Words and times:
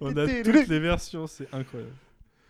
On 0.00 0.16
a 0.16 0.26
toutes 0.42 0.68
les 0.68 0.80
versions, 0.80 1.26
c'est 1.26 1.52
incroyable. 1.52 1.92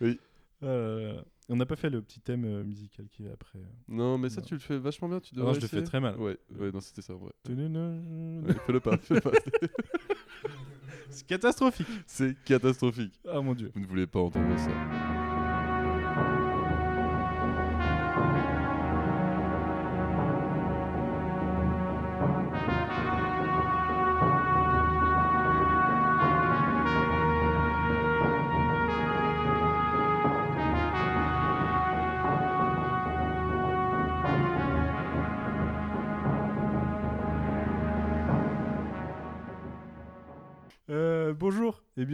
Oui. 0.01 0.19
Euh, 0.63 1.21
on 1.49 1.55
n'a 1.55 1.65
pas 1.65 1.75
fait 1.75 1.89
le 1.89 2.01
petit 2.01 2.19
thème 2.19 2.45
euh, 2.45 2.63
musical 2.63 3.05
qui 3.07 3.25
est 3.25 3.31
après. 3.31 3.59
Non, 3.87 4.17
mais 4.17 4.29
ça, 4.29 4.41
Non. 4.41 4.47
tu 4.47 4.53
le 4.55 4.59
fais 4.59 4.77
vachement 4.77 5.07
bien. 5.09 5.19
Tu 5.19 5.35
Non, 5.35 5.41
devrais 5.45 5.55
je 5.55 5.61
le 5.61 5.67
fais 5.67 5.83
très 5.83 5.99
mal. 5.99 6.17
Ouais, 6.17 6.37
ouais, 6.57 6.71
non, 6.71 6.79
c'était 6.79 7.01
ça, 7.01 7.13
en 7.13 7.17
vrai. 7.17 7.31
C'est 7.45 7.53
Ouais, 7.53 8.53
fais-le 8.65 8.79
pas, 8.79 8.97
fais-le 8.97 9.21
pas. 9.21 9.31
catastrophique. 11.27 11.87
C'est 12.07 12.35
catastrophique. 12.43 13.19
Ah 13.29 13.41
mon 13.41 13.53
dieu. 13.53 13.71
Vous 13.73 13.81
ne 13.81 13.87
voulez 13.87 14.07
pas 14.07 14.19
entendre 14.19 14.57
ça. 14.57 15.14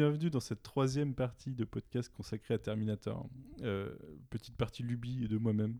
Bienvenue 0.01 0.31
dans 0.31 0.39
cette 0.39 0.63
troisième 0.63 1.13
partie 1.13 1.53
de 1.53 1.63
podcast 1.63 2.11
consacrée 2.11 2.55
à 2.55 2.57
Terminator. 2.57 3.29
Euh, 3.61 3.95
petite 4.31 4.57
partie 4.57 4.81
lubie 4.81 5.27
de 5.27 5.37
moi-même. 5.37 5.77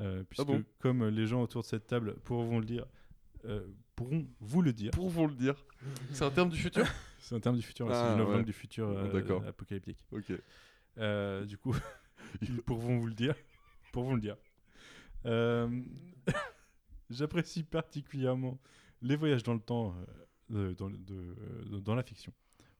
Euh, 0.00 0.24
puisque 0.24 0.48
bon 0.48 0.64
comme 0.80 1.06
les 1.06 1.28
gens 1.28 1.40
autour 1.42 1.62
de 1.62 1.68
cette 1.68 1.86
table 1.86 2.16
pourront 2.24 2.58
le 2.58 2.64
dire, 2.64 2.86
euh, 3.44 3.64
pourront 3.94 4.26
vous 4.40 4.62
le 4.62 4.72
dire. 4.72 4.90
Pour 4.90 5.08
vous 5.08 5.28
le 5.28 5.36
dire. 5.36 5.54
C'est 6.10 6.24
un 6.24 6.32
terme 6.32 6.48
du 6.48 6.58
futur? 6.58 6.84
C'est 7.20 7.36
un 7.36 7.40
terme 7.40 7.54
du 7.54 7.62
futur, 7.62 7.88
Ah, 7.88 7.94
c'est 7.94 8.14
une 8.14 8.20
œuvre 8.22 8.36
ouais. 8.38 8.42
du 8.42 8.52
futur 8.52 8.98
apocalyptique. 9.46 10.04
Ok. 10.10 10.32
Du 11.46 11.56
coup, 11.56 11.76
ils 12.42 12.60
pourront 12.62 12.98
vous 12.98 13.06
le 13.06 13.14
dire. 13.14 13.36
Pour 13.92 14.02
vous 14.02 14.16
le 14.16 14.20
dire. 14.20 14.36
J'apprécie 17.10 17.62
particulièrement 17.62 18.58
les 19.02 19.14
voyages 19.14 19.44
dans 19.44 19.54
le 19.54 19.60
temps 19.60 19.94
de- 20.50 20.74
dans 21.78 21.94
la 21.94 22.02
fiction. 22.02 22.32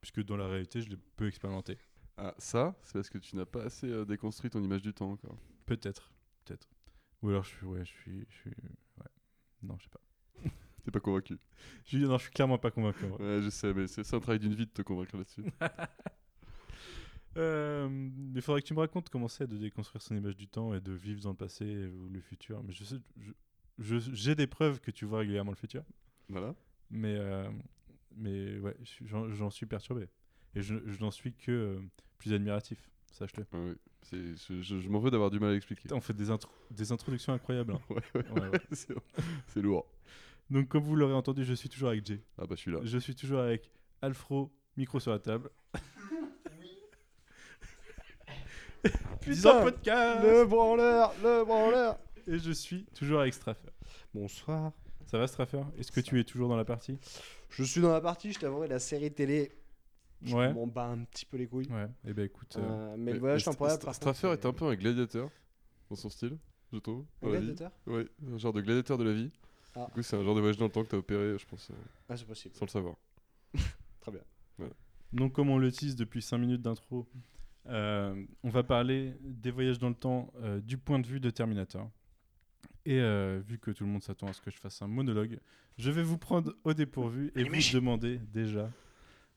Puisque 0.03 0.23
dans 0.23 0.37
la 0.37 0.47
réalité, 0.49 0.83
je 0.83 0.91
l'ai 0.91 0.99
peu 1.17 1.27
expérimenté. 1.27 1.79
Ah, 2.19 2.35
ça, 2.37 2.75
c'est 2.83 2.93
parce 2.95 3.09
que 3.09 3.17
tu 3.19 3.37
n'as 3.37 3.47
pas 3.47 3.63
assez 3.63 3.87
euh, 3.89 4.05
déconstruit 4.05 4.51
ton 4.51 4.63
image 4.63 4.83
du 4.83 4.93
temps 4.93 5.11
encore. 5.13 5.39
Peut-être. 5.65 6.13
Peut-être. 6.45 6.69
Ou 7.23 7.31
alors, 7.31 7.45
je 7.45 7.49
suis. 7.51 7.65
Ouais, 7.67 7.85
je 7.85 7.91
suis. 7.91 8.27
Je 8.29 8.35
suis 8.37 8.51
ouais. 8.51 9.07
Non, 9.63 9.79
je 9.79 9.85
sais 9.85 9.91
pas. 9.91 10.01
T'es 10.85 10.91
pas 10.91 11.01
convaincu. 11.01 11.39
Je 11.87 11.99
non, 11.99 12.19
je 12.19 12.25
suis 12.25 12.33
clairement 12.33 12.59
pas 12.59 12.71
convaincu. 12.71 13.05
Ouais, 13.05 13.41
je 13.43 13.49
sais, 13.49 13.73
mais 13.73 13.87
c'est 13.87 14.13
un 14.13 14.21
travail 14.21 14.41
d'une 14.41 14.55
vie 14.55 14.67
de 14.67 14.73
te 14.73 14.83
convaincre 14.83 15.17
là-dessus. 15.17 15.45
Euh, 17.39 17.89
mais 17.91 18.41
il 18.41 18.43
faudrait 18.43 18.61
que 18.61 18.67
tu 18.67 18.75
me 18.75 18.81
racontes 18.81 19.09
comment 19.09 19.27
c'est 19.27 19.47
de 19.47 19.57
déconstruire 19.57 20.03
son 20.03 20.15
image 20.15 20.37
du 20.37 20.49
temps 20.49 20.75
et 20.75 20.81
de 20.83 20.93
vivre 20.93 21.23
dans 21.23 21.31
le 21.31 21.37
passé 21.37 21.87
ou 21.87 22.11
le 22.11 22.21
futur. 22.21 22.63
Mais 22.63 22.75
je 22.75 22.85
sais, 22.85 22.97
je- 23.19 23.33
je- 23.79 24.11
j'ai 24.13 24.35
des 24.35 24.47
preuves 24.47 24.81
que 24.81 24.91
tu 24.91 25.07
vois 25.07 25.21
régulièrement 25.21 25.53
le 25.53 25.57
futur. 25.57 25.83
voilà. 26.29 26.55
Mais, 26.91 27.17
euh, 27.17 27.51
mais 28.17 28.59
ouais, 28.59 28.77
j'en 29.05 29.51
suis 29.51 29.67
perturbé. 29.67 30.09
Et 30.55 30.63
je, 30.63 30.75
je 30.87 31.01
n'en 31.01 31.11
suis 31.11 31.33
que 31.35 31.51
euh, 31.51 31.81
plus 32.19 32.33
admiratif, 32.35 32.91
sache-le. 33.11 33.45
Ouais, 33.53 33.71
ouais. 33.71 33.77
C'est- 34.03 34.37
Je, 34.37 34.61
je- 34.61 34.79
je 34.81 34.89
m'en 34.89 34.99
veux 34.99 35.11
d'avoir 35.11 35.31
du 35.31 35.39
mal 35.41 35.51
à 35.53 35.55
expliquer. 35.57 35.93
On 35.93 36.01
fait 36.01 36.13
des, 36.13 36.31
intro- 36.31 36.51
des 36.71 36.93
introductions 36.93 37.33
incroyables. 37.33 37.73
hein. 37.73 37.81
Ouais, 37.91 38.03
ouais, 38.15 38.31
Ouais, 38.41 38.49
ouais. 38.51 38.61
c'est 39.47 39.63
lourd. 39.63 39.87
Donc, 40.51 40.69
comme 40.69 40.83
vous 40.83 40.97
l'aurez 40.97 41.15
entendu, 41.15 41.45
je 41.45 41.55
suis 41.55 41.69
toujours 41.69 41.89
avec 41.91 42.05
Jay. 42.05 42.21
Ah 42.37 42.43
bah 42.47 42.55
je 42.57 42.61
suis 42.61 42.71
là. 42.73 42.81
Je 42.83 42.99
suis 42.99 43.15
toujours 43.15 43.41
avec 43.41 43.71
Alfro, 44.03 44.53
micro 44.77 45.01
sur 45.01 45.11
la 45.13 45.19
table. 45.19 45.49
Putain, 49.21 49.63
podcast 49.63 50.49
branleur, 50.49 51.15
le 51.23 51.45
branleur. 51.45 51.99
Et 52.27 52.39
je 52.39 52.51
suis 52.51 52.85
toujours 52.95 53.21
avec 53.21 53.35
Straffer. 53.35 53.69
Bonsoir. 54.13 54.73
Ça 55.07 55.19
va, 55.19 55.27
Straffer? 55.27 55.63
Est-ce 55.79 55.93
que 55.93 56.01
tu 56.01 56.19
es 56.19 56.25
toujours 56.25 56.49
dans 56.49 56.57
la 56.57 56.65
partie? 56.65 56.99
Je 57.53 57.63
suis 57.65 57.81
dans 57.81 57.93
la 57.93 58.01
partie, 58.01 58.33
je 58.33 58.39
t'avouerai, 58.41 58.69
la 58.69 58.79
série 58.79 59.13
télé. 59.13 59.53
Je 60.23 60.37
Ouais. 60.37 60.53
m'en 60.55 60.67
bats 60.69 60.87
un 60.87 61.03
petit 61.05 61.27
peu 61.27 61.37
les 61.37 61.47
couilles. 61.49 61.69
Ouais, 61.69 61.89
et 62.07 62.13
ben 62.13 62.25
écoute. 62.27 62.55
euh, 62.57 62.61
Euh, 62.93 62.97
mais 62.97 63.13
le 63.13 63.19
voyage 63.19 63.45
par 63.45 63.95
Straffer 63.95 64.29
est 64.33 64.47
un 64.47 64.53
peu 64.53 64.67
un 64.67 64.75
gladiateur 64.75 65.29
dans 65.91 65.97
son 65.97 66.09
style, 66.09 66.39
je 66.73 66.79
trouve. 66.79 67.05
Un 67.23 67.29
gladiateur 67.31 67.73
Ouais, 67.87 68.07
un 68.33 68.39
genre 68.39 68.53
de 68.53 68.61
gladiateur 68.61 68.99
de 68.99 69.05
la 69.05 69.13
vie. 69.13 69.31
Ah. 69.75 69.87
Du 69.87 69.93
coup, 69.95 70.03
c'est 70.03 70.17
un 70.17 70.23
genre 70.23 70.35
de 70.37 70.41
voyage 70.41 70.59
dans 70.59 70.67
le 70.67 70.71
temps 70.71 70.85
que 70.85 70.89
t'as 70.91 70.97
opéré, 70.99 71.37
je 71.39 71.47
pense, 71.47 71.71
euh, 71.71 71.75
Ah, 72.09 72.17
c'est 72.17 72.25
possible. 72.27 72.55
sans 72.55 72.65
le 72.67 72.71
savoir. 72.71 72.95
Très 74.01 74.13
bien. 74.13 74.21
Donc, 75.13 75.33
comme 75.33 75.51
on 75.51 75.59
le 75.59 75.71
tease 75.73 75.97
depuis 75.97 76.23
5 76.23 76.39
minutes 76.39 76.63
d'intro, 76.63 77.07
euh, 77.67 78.25
on 78.45 78.49
va 78.49 78.63
parler 78.63 79.15
des 79.21 79.51
voyages 79.51 79.79
dans 79.79 79.89
le 79.91 79.95
temps 79.95 80.33
euh, 80.37 80.61
du 80.61 80.79
point 80.79 80.99
de 81.01 81.07
vue 81.07 81.21
de 81.21 81.29
Terminator. 81.31 81.91
Et 82.85 82.99
euh, 83.01 83.41
vu 83.47 83.59
que 83.59 83.71
tout 83.71 83.85
le 83.85 83.91
monde 83.91 84.03
s'attend 84.03 84.27
à 84.29 84.33
ce 84.33 84.41
que 84.41 84.51
je 84.51 84.59
fasse 84.59 84.83
un 84.83 84.89
monologue, 84.89 85.39
je 85.79 85.91
vais 85.91 86.03
vous 86.03 86.19
prendre 86.19 86.53
au 86.65 86.75
dépourvu 86.75 87.31
et 87.37 87.45
vous 87.45 87.73
demander 87.73 88.19
déjà 88.33 88.69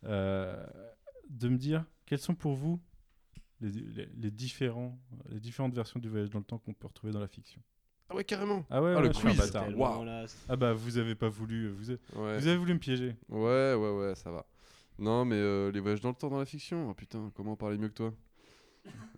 euh, 0.05 0.65
de 1.29 1.47
me 1.49 1.57
dire 1.57 1.85
quels 2.05 2.19
sont 2.19 2.33
pour 2.35 2.55
vous 2.55 2.79
les, 3.61 3.69
les- 3.69 4.09
les 4.17 4.31
différents, 4.31 4.97
les 5.29 5.39
différentes 5.39 5.73
versions 5.75 5.99
du 5.99 6.09
voyage 6.09 6.29
dans 6.31 6.39
le 6.39 6.45
temps 6.45 6.57
qu'on 6.57 6.73
peut 6.73 6.87
retrouver 6.87 7.13
dans 7.13 7.19
la 7.19 7.27
fiction. 7.27 7.61
Ah 8.09 8.15
ouais, 8.15 8.23
carrément 8.23 8.65
Ah 8.69 8.81
ouais, 8.81 8.93
Ah, 8.93 8.97
ouais, 8.97 9.03
le 9.03 9.09
quiz. 9.13 9.35
c'est- 9.41 9.57
Ah 10.49 10.55
bah 10.55 10.73
vous 10.73 10.97
avez 10.97 11.15
pas 11.15 11.29
voulu, 11.29 11.69
vous 11.69 11.89
avez, 11.91 11.99
Ouais. 12.15 12.37
vous 12.39 12.47
avez 12.47 12.57
voulu 12.57 12.73
me 12.73 12.79
piéger. 12.79 13.15
ouais, 13.29 13.73
ouais, 13.75 13.91
ouais, 13.91 14.15
ça 14.15 14.31
va. 14.31 14.45
Non, 14.97 15.23
mais 15.25 15.35
euh, 15.35 15.71
les 15.71 15.79
voyages 15.79 16.01
dans 16.01 16.09
le 16.09 16.15
temps 16.15 16.29
dans 16.29 16.39
la 16.39 16.45
fiction, 16.45 16.89
oh, 16.89 16.93
putain, 16.93 17.31
comment 17.35 17.55
parler 17.55 17.77
mieux 17.77 17.89
que 17.89 17.93
toi? 17.95 18.13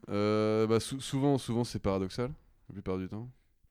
Euh, 0.09 0.65
bah, 0.67 0.79
sou- 0.79 0.99
Souvent, 1.01 1.37
souvent 1.37 1.63
c'est 1.63 1.79
paradoxal, 1.79 2.31
la 2.69 2.73
plupart 2.73 2.97
du 2.97 3.07
temps. 3.07 3.29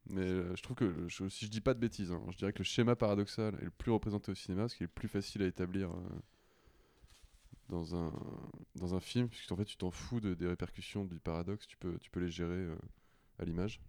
Mais 0.08 0.22
euh, 0.22 0.54
je 0.56 0.62
trouve 0.62 0.76
que, 0.76 1.08
je- 1.08 1.28
si 1.28 1.46
je 1.46 1.50
dis 1.50 1.60
pas 1.60 1.74
de 1.74 1.80
bêtises, 1.80 2.12
hein, 2.12 2.22
je 2.30 2.36
dirais 2.38 2.52
que 2.52 2.58
le 2.58 2.64
schéma 2.64 2.94
paradoxal 2.96 3.54
est 3.60 3.64
le 3.64 3.70
plus 3.70 3.90
représenté 3.90 4.30
au 4.32 4.34
cinéma, 4.34 4.62
parce 4.62 4.74
qu'il 4.74 4.84
est 4.84 4.88
le 4.88 4.94
plus 4.94 5.08
facile 5.08 5.42
à 5.42 5.46
établir 5.46 5.90
euh, 5.90 6.00
dans, 7.68 7.94
un, 7.96 8.12
dans 8.76 8.94
un 8.94 9.00
film, 9.00 9.28
puisque 9.28 9.50
en 9.52 9.56
fait 9.56 9.64
tu 9.64 9.76
t'en 9.76 9.90
fous 9.90 10.20
de- 10.20 10.34
des 10.34 10.46
répercussions 10.46 11.04
du 11.04 11.18
paradoxe, 11.18 11.66
tu 11.66 11.76
peux, 11.76 11.98
tu 11.98 12.10
peux 12.10 12.20
les 12.20 12.30
gérer 12.30 12.54
euh, 12.54 12.76
à 13.38 13.44
l'image. 13.44 13.80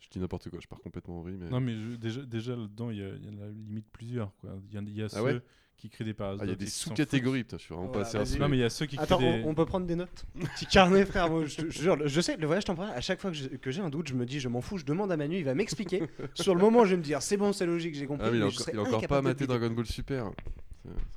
Je 0.00 0.08
dis 0.10 0.18
n'importe 0.20 0.50
quoi, 0.50 0.58
je 0.62 0.66
pars 0.68 0.80
complètement 0.80 1.18
en 1.18 1.22
vrille, 1.22 1.36
mais... 1.40 1.48
Non 1.48 1.60
mais 1.60 1.74
je- 1.74 1.96
déjà, 1.96 2.20
déjà 2.22 2.54
là-dedans 2.56 2.90
il 2.90 2.98
y, 2.98 3.02
a- 3.02 3.06
en 3.08 3.42
a 3.42 3.48
limite 3.48 3.86
plusieurs. 3.92 4.30
Il 4.72 4.94
y, 4.96 5.02
a 5.02 5.06
Ah 5.06 5.08
ceux 5.08 5.22
ouais 5.22 5.40
qui 5.76 5.90
créent 5.90 6.04
des 6.04 6.14
paradoxes. 6.14 6.42
Ah, 6.42 6.46
il 6.46 6.50
y 6.50 6.52
a 6.52 6.56
des 6.56 6.66
sous-catégories, 6.66 7.42
putain, 7.42 7.58
je 7.58 7.62
suis 7.64 7.74
vraiment 7.74 7.88
Ouais, 7.90 8.02
pas 8.02 8.16
assez. 8.16 8.38
Non 8.38 8.48
mais 8.48 8.58
il 8.58 8.60
y 8.60 8.64
a 8.64 8.70
ceux 8.70 8.86
qui 8.86 8.96
Attends, 8.98 9.18
créent 9.18 9.38
des... 9.38 9.44
on, 9.44 9.48
on 9.50 9.54
peut 9.54 9.66
prendre 9.66 9.86
des 9.86 9.96
notes 9.96 10.24
Petit 10.54 10.66
carnet, 10.66 11.04
frère. 11.04 11.28
Moi, 11.28 11.46
je, 11.46 11.68
jure, 11.68 12.06
je 12.06 12.20
sais, 12.20 12.36
le 12.36 12.46
voyage 12.46 12.64
temporel, 12.64 12.92
à 12.94 13.00
chaque 13.00 13.20
fois 13.20 13.32
que 13.32 13.70
j'ai 13.72 13.80
un 13.80 13.90
doute, 13.90 14.06
je 14.08 14.14
me 14.14 14.24
dis, 14.24 14.38
je 14.40 14.48
m'en 14.48 14.60
fous, 14.60 14.78
je 14.78 14.84
demande 14.84 15.10
à 15.10 15.16
Manu, 15.16 15.38
il 15.38 15.44
va 15.44 15.54
m'expliquer. 15.54 16.02
Sur 16.34 16.54
le 16.54 16.60
moment, 16.60 16.84
je 16.84 16.90
vais 16.92 16.96
me 16.98 17.02
dire, 17.02 17.22
c'est 17.22 17.36
bon, 17.36 17.52
c'est 17.52 17.66
logique, 17.66 17.94
j'ai 17.96 18.06
compris. 18.06 18.26
Ah, 18.28 18.30
mais 18.30 18.36
il 18.38 18.42
a 18.42 18.46
mais 18.46 18.52
il 18.72 18.78
a 18.78 18.82
encore 18.82 19.06
pas 19.06 19.20
maté. 19.20 19.46
Dragon 19.48 19.70
Ball 19.70 19.86
Super. 19.86 20.30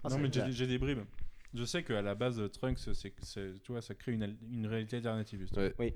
Ah, 0.03 0.09
non 0.09 0.17
mais 0.17 0.29
j'ai 0.51 0.65
des 0.67 0.77
bribes. 0.77 0.99
Je 1.53 1.63
sais 1.63 1.83
qu'à 1.83 2.01
la 2.01 2.15
base 2.15 2.41
Trunks, 2.51 2.79
tu 2.93 3.71
vois, 3.71 3.81
ça 3.81 3.93
crée 3.95 4.13
une, 4.13 4.23
al- 4.23 4.35
une 4.51 4.67
réalité 4.67 4.97
alternative. 4.97 5.41
justement, 5.41 5.61
Ouais. 5.65 5.73
Oui. 5.79 5.93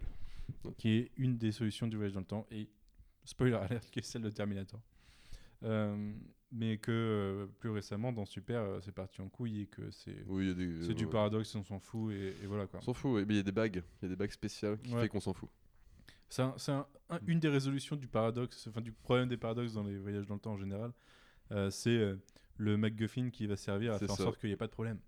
Qui 0.77 0.89
est 0.97 1.11
une 1.17 1.37
des 1.37 1.51
solutions 1.51 1.87
du 1.87 1.95
voyage 1.95 2.13
dans 2.13 2.19
le 2.21 2.25
temps 2.25 2.45
et 2.51 2.69
spoiler 3.23 3.53
alert 3.55 3.89
qui 3.91 3.99
est 3.99 4.03
celle 4.03 4.21
de 4.23 4.29
Terminator. 4.29 4.79
Euh, 5.63 6.13
mais 6.51 6.77
que 6.79 6.91
euh, 6.91 7.45
plus 7.59 7.69
récemment 7.69 8.11
dans 8.11 8.25
Super 8.25 8.61
euh, 8.61 8.79
c'est 8.81 8.91
parti 8.91 9.21
en 9.21 9.29
couille 9.29 9.61
et 9.61 9.65
que 9.67 9.89
c'est 9.91 10.23
Oui, 10.27 10.53
c'est 10.81 10.95
du 10.95 11.05
paradoxe 11.07 11.53
on 11.55 11.63
s'en 11.63 11.79
fout 11.79 12.11
et, 12.13 12.29
et 12.43 12.47
voilà 12.47 12.65
quoi. 12.67 12.79
On 12.79 12.83
s'en 12.83 12.93
fout, 12.93 13.25
mais 13.27 13.35
il 13.35 13.37
y 13.37 13.39
a 13.39 13.43
des 13.43 13.51
bagues. 13.51 13.83
Il 14.01 14.05
y 14.05 14.05
a 14.07 14.09
des 14.09 14.15
bagues 14.15 14.31
spéciales 14.31 14.79
qui 14.79 14.93
Ouais. 14.93 15.01
fait 15.01 15.07
qu'on 15.07 15.19
s'en 15.19 15.33
fout. 15.33 15.49
C'est 16.29 16.41
un- 16.41 16.53
c'est 16.57 16.71
un- 16.71 16.87
un- 17.09 17.19
une 17.27 17.39
des 17.39 17.47
résolutions 17.49 17.95
du 17.95 18.07
paradoxe, 18.07 18.65
enfin 18.67 18.81
du 18.81 18.91
problème 18.91 19.27
des 19.29 19.37
paradoxes 19.37 19.73
dans 19.73 19.83
les 19.83 19.97
voyages 19.97 20.25
dans 20.25 20.33
le 20.35 20.39
temps 20.39 20.53
en 20.53 20.57
général. 20.57 20.91
euh, 21.51 21.69
c'est 21.69 21.89
euh, 21.97 22.15
le 22.57 22.77
MacGuffin 22.77 23.29
qui 23.29 23.45
va 23.45 23.55
servir 23.57 23.93
à 23.93 23.99
faire 23.99 24.11
en 24.11 24.15
sorte 24.15 24.39
qu'il 24.39 24.47
n'y 24.49 24.53
ait 24.53 24.57
pas 24.57 24.67
de 24.67 24.71
problème. 24.71 24.99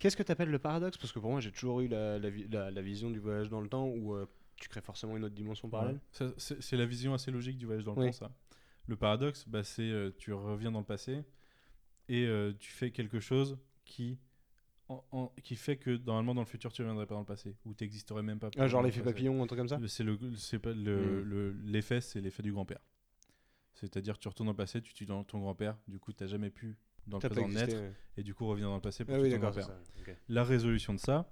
Qu'est-ce 0.00 0.16
que 0.16 0.22
tu 0.22 0.32
appelles 0.32 0.50
le 0.50 0.58
paradoxe? 0.58 0.96
Parce 0.98 1.12
que 1.12 1.18
pour 1.18 1.30
moi, 1.30 1.40
j'ai 1.40 1.52
toujours 1.52 1.80
eu 1.82 1.88
la, 1.88 2.18
la 2.18 2.30
vi- 2.30 2.48
la- 2.50 2.70
la 2.70 2.82
vision 2.82 3.10
du 3.10 3.18
voyage 3.20 3.48
dans 3.48 3.60
le 3.60 3.68
temps 3.68 3.86
où 3.86 4.14
euh, 4.14 4.26
tu 4.56 4.68
crées 4.68 4.80
forcément 4.80 5.16
une 5.16 5.24
autre 5.24 5.34
dimension 5.34 5.68
parallèle. 5.68 6.00
Ouais. 6.20 6.28
C'est 6.38 6.76
la 6.76 6.86
vision 6.86 7.14
assez 7.14 7.30
logique 7.30 7.58
du 7.58 7.66
voyage 7.66 7.84
dans 7.84 7.94
le 7.94 8.00
Oui. 8.00 8.06
temps, 8.06 8.12
ça. 8.12 8.32
Le 8.86 8.96
paradoxe, 8.96 9.46
bah, 9.48 9.64
c'est 9.64 9.82
euh, 9.90 10.10
tu 10.18 10.32
reviens 10.32 10.70
dans 10.70 10.80
le 10.80 10.84
passé 10.84 11.24
et 12.08 12.26
euh, 12.26 12.52
tu 12.58 12.70
fais 12.70 12.90
quelque 12.90 13.18
chose 13.18 13.56
qui, 13.86 14.18
en- 14.88 15.02
en- 15.12 15.32
qui 15.42 15.56
fait 15.56 15.76
que 15.78 15.96
normalement 16.04 16.34
dans 16.34 16.42
le 16.42 16.46
futur 16.46 16.70
tu 16.72 16.82
ne 16.82 16.86
reviendrais 16.86 17.06
pas 17.06 17.14
dans 17.14 17.20
le 17.20 17.26
passé 17.26 17.56
ou 17.64 17.72
tu 17.74 17.84
n'existerais 17.84 18.22
même 18.22 18.38
pas. 18.38 18.50
Ah, 18.58 18.66
genre 18.68 18.82
l'effet 18.82 18.98
le 18.98 19.04
papillon, 19.06 19.42
un 19.42 19.46
truc 19.46 19.58
comme 19.58 19.68
ça? 19.68 19.80
C'est 19.88 20.04
le, 20.04 20.18
c'est 20.36 20.58
pas 20.58 20.72
le, 20.74 21.22
Mm. 21.22 21.28
le- 21.28 21.52
l'effet, 21.64 22.00
c'est 22.02 22.20
l'effet 22.20 22.42
du 22.42 22.52
grand-père. 22.52 22.80
C'est-à-dire 23.74 24.18
tu 24.18 24.28
retournes 24.28 24.46
dans 24.48 24.52
le 24.52 24.56
passé, 24.56 24.80
tu 24.82 24.94
tues 24.94 25.06
dans 25.06 25.24
ton 25.24 25.40
grand-père, 25.40 25.76
du 25.88 25.98
coup 25.98 26.12
tu 26.12 26.22
n'as 26.22 26.28
jamais 26.28 26.50
pu 26.50 26.76
dans 27.06 27.18
le 27.22 27.28
présent 27.28 27.48
naître 27.48 27.74
ouais. 27.74 27.92
et 28.16 28.22
du 28.22 28.34
coup 28.34 28.46
revenir 28.46 28.68
dans 28.68 28.76
le 28.76 28.80
passé 28.80 29.04
pour 29.04 29.14
Ah 29.14 29.18
tuer 29.18 29.28
oui, 29.28 29.34
ton 29.34 29.40
grand-père. 29.40 29.68
La 30.28 30.44
résolution 30.44 30.94
de 30.94 30.98
ça, 31.00 31.28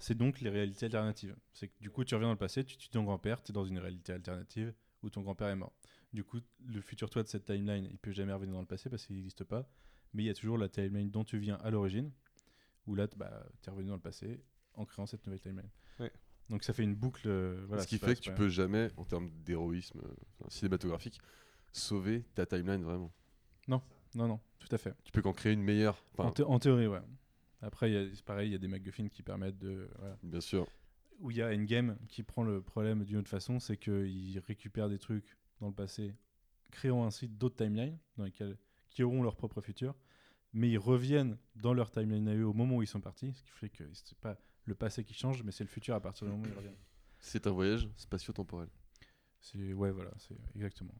c'est 0.00 0.16
donc 0.16 0.40
les 0.40 0.50
réalités 0.50 0.86
alternatives. 0.86 1.36
C'est 1.52 1.68
que 1.68 1.74
du 1.80 1.90
coup, 1.90 2.04
tu 2.04 2.14
reviens 2.14 2.28
dans 2.28 2.32
le 2.34 2.38
passé, 2.38 2.64
tu 2.64 2.76
tues 2.76 2.88
ton 2.88 3.04
grand-père, 3.04 3.42
tu 3.42 3.52
es 3.52 3.54
dans 3.54 3.64
une 3.64 3.78
réalité 3.78 4.12
alternative 4.12 4.74
où 5.02 5.10
ton 5.10 5.20
grand-père 5.22 5.48
est 5.48 5.56
mort. 5.56 5.72
Du 6.12 6.24
coup, 6.24 6.40
le 6.66 6.80
futur 6.80 7.08
toi 7.08 7.22
de 7.22 7.28
cette 7.28 7.44
timeline, 7.44 7.86
il 7.90 7.98
peut 7.98 8.10
jamais 8.12 8.32
revenir 8.32 8.54
dans 8.54 8.60
le 8.60 8.66
passé 8.66 8.90
parce 8.90 9.06
qu'il 9.06 9.16
n'existe 9.16 9.44
pas. 9.44 9.68
Mais 10.12 10.24
il 10.24 10.26
y 10.26 10.30
a 10.30 10.34
toujours 10.34 10.58
la 10.58 10.68
timeline 10.68 11.10
dont 11.10 11.22
tu 11.24 11.38
viens 11.38 11.54
à 11.62 11.70
l'origine, 11.70 12.10
où 12.86 12.94
là, 12.96 13.06
bah, 13.16 13.46
tu 13.62 13.68
es 13.68 13.72
revenu 13.72 13.88
dans 13.88 13.94
le 13.94 14.00
passé 14.00 14.42
en 14.74 14.84
créant 14.84 15.06
cette 15.06 15.24
nouvelle 15.26 15.40
timeline. 15.40 15.70
Ouais. 16.00 16.12
Donc 16.48 16.64
ça 16.64 16.72
fait 16.72 16.82
une 16.82 16.96
boucle. 16.96 17.28
euh, 17.28 17.64
voilà, 17.68 17.82
Ce 17.84 17.88
qui 17.88 17.98
pas- 17.98 18.08
fait 18.08 18.16
que 18.16 18.20
tu 18.20 18.32
peux 18.34 18.48
jamais, 18.48 18.88
en 18.96 19.04
termes 19.04 19.30
d'héroïsme 19.44 20.00
euh, 20.00 20.44
cinématographique, 20.48 21.20
sauver 21.72 22.24
ta 22.34 22.44
timeline 22.46 22.82
vraiment. 22.82 23.12
Non, 23.68 23.80
non, 24.26 24.40
tout 24.58 24.66
à 24.72 24.78
fait. 24.78 24.92
Tu 25.04 25.12
peux 25.12 25.22
qu'en 25.22 25.32
créer 25.32 25.52
une 25.52 25.62
meilleure. 25.62 26.04
En, 26.18 26.32
en 26.46 26.58
théorie, 26.58 26.88
ouais. 26.88 26.98
Après, 27.62 27.90
y 27.90 27.96
a- 27.96 28.22
pareil, 28.24 28.48
il 28.48 28.52
y 28.52 28.54
a 28.54 28.58
des 28.58 28.68
MacGuffin 28.68 29.08
qui 29.08 29.22
permettent 29.22 29.58
de. 29.58 29.88
voilà. 29.98 30.18
bien 30.22 30.40
sûr. 30.40 30.66
Où 31.18 31.30
il 31.30 31.36
y 31.36 31.42
a 31.42 31.48
Endgame 31.48 31.98
qui 32.08 32.22
prend 32.22 32.42
le 32.42 32.62
problème 32.62 33.04
d'une 33.04 33.18
autre 33.18 33.28
façon, 33.28 33.60
c'est 33.60 33.76
qu'ils 33.76 34.38
récupèrent 34.46 34.88
des 34.88 34.98
trucs 34.98 35.36
dans 35.60 35.66
le 35.68 35.74
passé, 35.74 36.14
créant 36.70 37.04
ainsi 37.04 37.28
d'autres 37.28 37.56
timelines 37.56 37.98
dans 38.16 38.24
lesquelles, 38.24 38.56
qui 38.88 39.02
auront 39.02 39.22
leur 39.22 39.36
propre 39.36 39.60
futur, 39.60 39.94
mais 40.54 40.70
ils 40.70 40.78
reviennent 40.78 41.36
dans 41.56 41.74
leur 41.74 41.90
timeline 41.90 42.26
à 42.28 42.34
eux 42.34 42.46
au 42.46 42.54
moment 42.54 42.76
où 42.76 42.82
ils 42.82 42.86
sont 42.88 43.02
partis, 43.02 43.34
ce 43.34 43.42
qui 43.42 43.50
fait 43.50 43.68
que 43.68 43.84
c'est 43.92 44.16
pas 44.18 44.38
le 44.64 44.74
passé 44.74 45.04
qui 45.04 45.12
change, 45.14 45.42
mais 45.42 45.52
c'est 45.52 45.64
le 45.64 45.68
futur 45.68 45.94
à 45.94 46.00
partir 46.00 46.26
du 46.26 46.32
moment 46.32 46.44
où 46.44 46.48
ils 46.48 46.56
reviennent. 46.56 46.76
C'est 47.18 47.46
un 47.46 47.50
voyage 47.50 47.86
spatio-temporel. 47.96 48.68
C'est 49.40 49.74
ouais, 49.74 49.90
voilà, 49.90 50.12
c'est 50.16 50.36
exactement. 50.54 50.94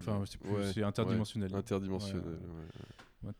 Enfin, 0.00 0.22
c'est 0.26 0.38
plus- 0.38 0.50
Ouais, 0.50 0.72
c'est 0.72 0.82
interdimensionnel. 0.82 1.54
Interdimensionnel. 1.54 2.38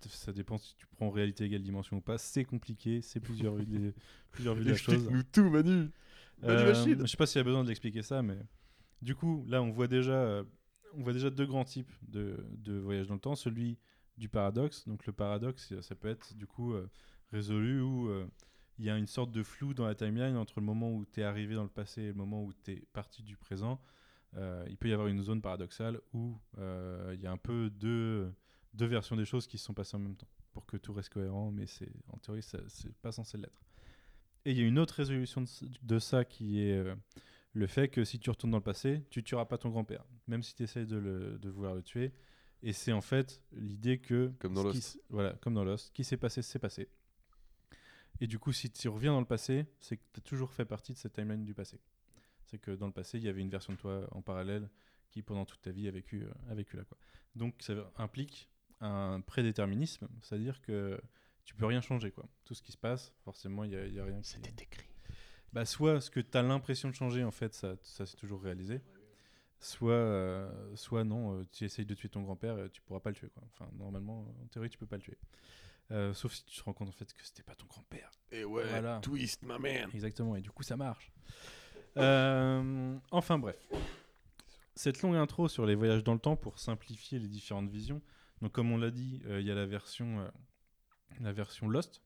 Ça 0.09 0.33
dépend 0.33 0.59
si 0.59 0.75
tu 0.77 0.87
prends 0.97 1.11
réalité 1.11 1.45
égale 1.45 1.63
dimension 1.63 1.99
ou 1.99 2.01
pas. 2.01 2.19
C'est 2.19 2.45
compliqué, 2.45 3.03
c'est 3.03 3.21
plusieurs 3.21 3.55
vues 3.55 3.67
des- 3.67 3.95
plusieurs 4.33 4.55
vues 4.57 4.65
de 4.65 4.71
la 4.71 4.77
chose. 4.77 4.95
Explique-nous 4.95 5.23
tout, 5.25 5.49
Manu. 5.49 5.71
Manu 5.71 5.91
Euh, 6.45 6.67
Machine. 6.67 7.01
je 7.03 7.07
sais 7.07 7.17
pas 7.17 7.27
s'il 7.27 7.39
y 7.39 7.41
a 7.41 7.45
besoin 7.45 7.63
de 7.63 7.69
l'expliquer 7.69 8.03
ça, 8.03 8.21
mais 8.23 8.39
du 9.01 9.15
coup, 9.15 9.45
là, 9.49 9.63
on 9.63 9.71
voit 9.71 9.87
déjà, 9.87 10.13
euh, 10.15 10.45
on 10.95 11.03
voit 11.03 11.13
déjà 11.13 11.31
deux 11.31 11.47
grands 11.47 11.65
types 11.65 11.93
de, 12.03 12.45
de 12.59 12.75
voyage 12.79 13.07
dans 13.07 13.15
le 13.15 13.21
temps. 13.21 13.37
Celui 13.37 13.79
du 14.19 14.29
paradoxe. 14.29 14.89
Donc 14.89 15.07
le 15.07 15.13
paradoxe, 15.13 15.79
ça- 15.81 15.95
peut 15.95 16.09
être 16.09 16.35
du 16.35 16.47
coup 16.47 16.73
euh, 16.73 16.89
résolu 17.31 17.81
où 17.81 18.09
euh, 18.09 18.27
il 18.79 18.85
y 18.87 18.91
a 18.91 18.97
une 18.99 19.07
sorte 19.07 19.31
de 19.31 19.43
flou 19.43 19.73
dans 19.73 19.87
la 19.87 19.95
timeline 19.95 20.37
entre 20.37 20.59
le 20.59 20.67
moment 20.67 20.91
où 20.93 21.05
tu 21.07 21.21
es 21.21 21.23
arrivé 21.23 21.55
dans 21.55 21.63
le 21.63 21.69
passé 21.69 22.03
et 22.03 22.07
le 22.09 22.15
moment 22.15 22.43
où 22.43 22.53
tu 22.65 22.73
es 22.73 22.83
parti 22.93 23.23
du 23.23 23.37
présent. 23.37 23.81
Euh, 24.35 24.65
il 24.69 24.77
peut 24.77 24.89
y 24.89 24.93
avoir 24.93 25.09
une 25.09 25.23
zone 25.23 25.41
paradoxale 25.41 26.01
où 26.13 26.37
euh, 26.59 27.13
il 27.15 27.21
y 27.21 27.27
a 27.27 27.31
un 27.33 27.37
peu 27.39 27.71
deux, 27.71 28.31
deux 28.75 28.87
versions 28.87 29.17
des 29.17 29.25
choses 29.25 29.47
qui 29.47 29.57
se 29.57 29.65
sont 29.65 29.75
passées 29.75 29.97
en 29.97 30.01
même 30.01 30.17
temps 30.17 30.29
pour 30.53 30.67
que 30.67 30.77
tout 30.77 30.93
reste 30.93 31.11
cohérent, 31.11 31.51
mais 31.51 31.67
c'est 31.67 31.91
en 32.13 32.19
théorie, 32.19 32.43
c'est 32.43 32.95
pas 33.03 33.13
censé 33.13 33.39
l'être. 33.39 33.61
Et 34.45 34.53
il 34.53 34.59
y 34.59 34.63
a 34.63 34.65
une 34.67 34.79
autre 34.79 34.95
résolution 34.95 35.45
de, 35.83 35.99
ça 35.99 36.25
qui 36.25 36.61
est 36.63 36.77
euh, 36.79 36.95
le 37.53 37.67
fait 37.67 37.89
que 37.89 38.05
si 38.05 38.19
tu 38.19 38.31
retournes 38.31 38.53
dans 38.53 38.59
le 38.59 38.63
passé, 38.63 39.03
tu 39.11 39.23
tueras 39.23 39.45
pas 39.47 39.59
ton 39.59 39.71
grand-père, 39.71 40.05
même 40.29 40.43
si 40.43 40.55
tu 40.55 40.63
essayes 40.63 40.87
de, 40.87 40.97
le- 40.97 41.39
de 41.39 41.49
vouloir 41.51 41.75
le 41.75 41.83
tuer. 41.83 42.13
Et 42.63 42.73
c'est 42.73 42.93
en 42.93 43.01
fait 43.03 43.43
l'idée 43.53 43.99
que. 43.99 44.33
Comme 44.39 44.55
dans 44.55 44.63
Lost. 44.65 45.01
voilà, 45.11 45.35
comme 45.43 45.55
dans 45.55 45.65
Lost. 45.65 45.87
Ce 45.89 45.93
qui 45.93 46.05
s'est 46.05 46.17
passé, 46.17 46.43
c'est 46.43 46.59
passé. 46.59 46.89
Et 48.21 48.27
du 48.27 48.39
coup, 48.39 48.53
si 48.53 48.71
tu 48.71 48.89
reviens 48.89 49.13
dans 49.13 49.21
le 49.21 49.27
passé, 49.27 49.67
c'est 49.79 49.97
que 49.99 50.03
tu 50.15 50.21
as 50.21 50.23
toujours 50.23 50.53
fait 50.53 50.65
partie 50.65 50.93
de 50.93 50.99
cette 50.99 51.13
timeline 51.13 51.45
du 51.45 51.53
passé. 51.55 51.79
C'est 52.47 52.59
que 52.59 52.71
dans 52.71 52.87
le 52.87 52.93
passé, 52.93 53.19
il 53.19 53.25
y 53.25 53.29
avait 53.29 53.41
une 53.43 53.51
version 53.51 53.73
de 53.73 53.79
toi 53.79 54.07
en 54.13 54.23
parallèle 54.23 54.69
qui, 55.11 55.23
pendant 55.23 55.45
toute 55.45 55.61
ta 55.61 55.71
vie, 55.71 55.89
a 55.89 55.91
vécu, 55.91 56.23
euh, 56.25 56.33
a 56.51 56.55
vécu 56.55 56.77
là. 56.77 56.85
Quoi. 56.85 56.97
Donc, 57.35 57.55
ça 57.61 57.75
implique 57.97 58.49
un 58.81 59.21
prédéterminisme, 59.21 60.09
c'est-à-dire 60.23 60.61
que 60.63 61.01
tu 61.45 61.55
peux 61.55 61.67
rien 61.67 61.81
changer. 61.81 62.11
Quoi. 62.11 62.27
Tout 62.45 62.55
ce 62.55 62.63
qui 62.63 62.73
se 62.73 62.79
passe, 62.79 63.13
forcément, 63.25 63.65
il 63.65 63.71
n'y 63.71 63.77
a, 63.77 63.87
il 63.87 63.95
y 63.95 64.01
a 64.01 64.05
rien 64.05 64.21
qui. 64.21 64.29
C'était 64.31 64.63
écrit. 64.63 64.89
Bah, 65.53 65.65
soit 65.65 66.01
ce 66.01 66.11
que 66.11 66.21
tu 66.21 66.37
as 66.37 66.43
l'impression 66.43 66.89
de 66.89 66.95
changer, 66.95 67.25
en 67.25 67.31
fait, 67.31 67.55
ça, 67.55 67.77
ça 67.83 68.05
s'est 68.07 68.17
toujours 68.17 68.43
réalisé. 68.43 68.81
Soit, 69.59 69.93
euh, 69.93 70.77
soit 70.77 71.03
non, 71.05 71.41
euh, 71.41 71.45
tu 71.51 71.65
essayes 71.65 71.87
de 71.87 71.95
tuer 71.95 72.11
ton 72.11 72.23
grand-père, 72.23 72.57
euh, 72.57 72.69
tu 72.69 72.83
pourras 72.83 73.01
pas 73.01 73.11
le 73.11 73.17
tuer. 73.17 73.31
Quoi. 73.31 73.43
Enfin, 73.47 73.69
normalement, 73.75 74.27
en 74.43 74.47
théorie, 74.49 74.69
tu 74.69 74.77
peux 74.79 74.87
pas 74.87 74.97
le 74.97 75.03
tuer. 75.03 75.17
Euh, 75.93 76.13
sauf 76.15 76.35
si 76.35 76.45
tu 76.45 76.59
te 76.59 76.63
rends 76.65 76.73
compte 76.73 76.89
en 76.89 76.93
fait 76.93 77.13
que 77.15 77.25
c'était 77.25 77.45
pas 77.45 77.55
ton 77.55 77.67
grand-père. 77.67 78.11
Et 78.33 78.45
ouais, 78.45 78.67
Voilà. 78.69 78.99
twist, 79.03 79.45
ma 79.45 79.57
man. 79.59 79.89
Exactement, 79.95 80.35
et 80.37 80.41
du 80.41 80.51
coup 80.51 80.65
ça 80.65 80.77
marche. 80.77 81.13
Euh, 81.99 82.97
enfin 83.11 83.39
bref. 83.39 83.57
Cette 84.75 85.01
longue 85.03 85.17
intro 85.17 85.49
sur 85.49 85.65
les 85.65 85.75
voyages 85.75 86.05
dans 86.05 86.13
le 86.15 86.19
temps 86.21 86.37
pour 86.37 86.59
simplifier 86.59 87.19
les 87.19 87.29
différentes 87.29 87.71
visions. 87.71 88.03
Donc 88.43 88.53
comme 88.53 88.71
on 88.71 88.77
l'a 88.77 88.91
dit, 88.91 89.23
euh, 89.27 89.41
il 89.41 89.47
y 89.47 89.51
a 89.51 89.55
la 89.55 89.65
version, 89.67 90.21
euh, 90.21 90.29
la 91.21 91.33
version 91.33 91.69
Lost, 91.69 92.03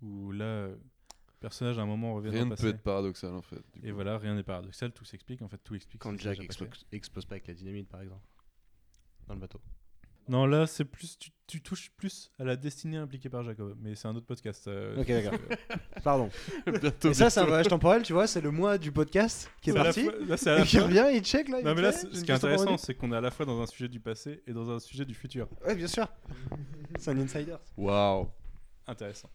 où 0.00 0.30
là, 0.30 0.44
euh, 0.44 0.76
le 0.76 1.38
personnage 1.40 1.78
à 1.78 1.82
un 1.82 1.86
moment 1.86 2.14
revient 2.14 2.30
Rien 2.30 2.40
dans 2.40 2.44
ne 2.46 2.50
le 2.50 2.56
peut 2.56 2.62
passé. 2.62 2.74
être 2.76 2.82
paradoxal 2.82 3.34
en 3.34 3.42
fait. 3.42 3.62
du 3.74 3.88
Et 3.88 3.90
voilà, 3.90 4.16
rien 4.18 4.34
n'est 4.36 4.44
paradoxal, 4.44 4.92
tout 4.92 5.04
s'explique, 5.04 5.42
en 5.42 5.48
fait 5.48 5.58
tout 5.58 5.74
explique. 5.74 6.00
Quand 6.00 6.12
ce 6.12 6.16
qui 6.16 6.22
s'est 6.22 6.28
Jack 6.36 6.38
déjà 6.38 6.46
passé. 6.46 6.64
explo- 6.66 6.86
explose 6.92 7.26
pas 7.26 7.34
avec 7.34 7.48
la 7.48 7.54
dynamite, 7.54 7.88
par 7.88 8.00
exemple. 8.02 8.24
Dans 9.26 9.34
le 9.34 9.40
bateau. 9.40 9.60
Non, 10.28 10.46
là 10.46 10.66
c'est 10.66 10.84
plus, 10.84 11.18
tu, 11.18 11.30
tu 11.46 11.60
touches 11.60 11.90
plus 11.96 12.30
à 12.38 12.44
la 12.44 12.56
destinée 12.56 12.96
impliquée 12.96 13.28
par 13.28 13.42
Jacob, 13.42 13.76
mais 13.80 13.94
c'est 13.94 14.08
un 14.08 14.16
autre 14.16 14.26
podcast. 14.26 14.66
euh, 14.68 15.00
Ok, 15.00 15.08
d'accord. 15.08 15.38
Pardon. 16.04 16.30
Bientôt, 16.80 17.10
Et 17.10 17.14
ça, 17.14 17.28
c'est 17.30 17.40
un 17.40 17.44
voyage 17.46 17.68
temporel, 17.68 18.02
tu 18.02 18.12
vois, 18.14 18.26
c'est 18.26 18.40
le 18.40 18.50
mois 18.50 18.78
du 18.78 18.90
podcast 18.90 19.50
qui 19.60 19.70
est 19.70 19.74
parti. 19.74 20.04
fois- 20.04 20.12
là, 20.18 20.34
Et 20.60 20.64
qui 20.64 20.76
fois- 20.78 20.86
revient, 20.86 21.06
il 21.12 21.22
check 21.22 21.48
là. 21.48 21.58
il 21.60 21.64
Non 21.66 21.74
mais 21.74 21.82
là, 21.82 21.92
fait, 21.92 22.08
j'ai 22.12 22.18
ce 22.20 22.24
qui 22.24 22.30
est 22.30 22.34
intéressant, 22.34 22.76
c'est 22.78 22.94
qu'on 22.94 23.12
est 23.12 23.16
à 23.16 23.20
la 23.20 23.30
fois 23.30 23.44
dans 23.46 23.60
un 23.60 23.66
sujet 23.66 23.88
du 23.88 24.00
passé 24.00 24.42
et 24.46 24.52
dans 24.52 24.70
un 24.70 24.78
sujet 24.80 25.04
du 25.04 25.14
futur. 25.14 25.48
Ouais, 25.66 25.74
bien 25.74 25.86
sûr. 25.88 26.08
C'est 26.98 27.10
un 27.10 27.18
insider. 27.18 27.56
Waouh. 27.76 28.28
Intéressant. 28.86 29.30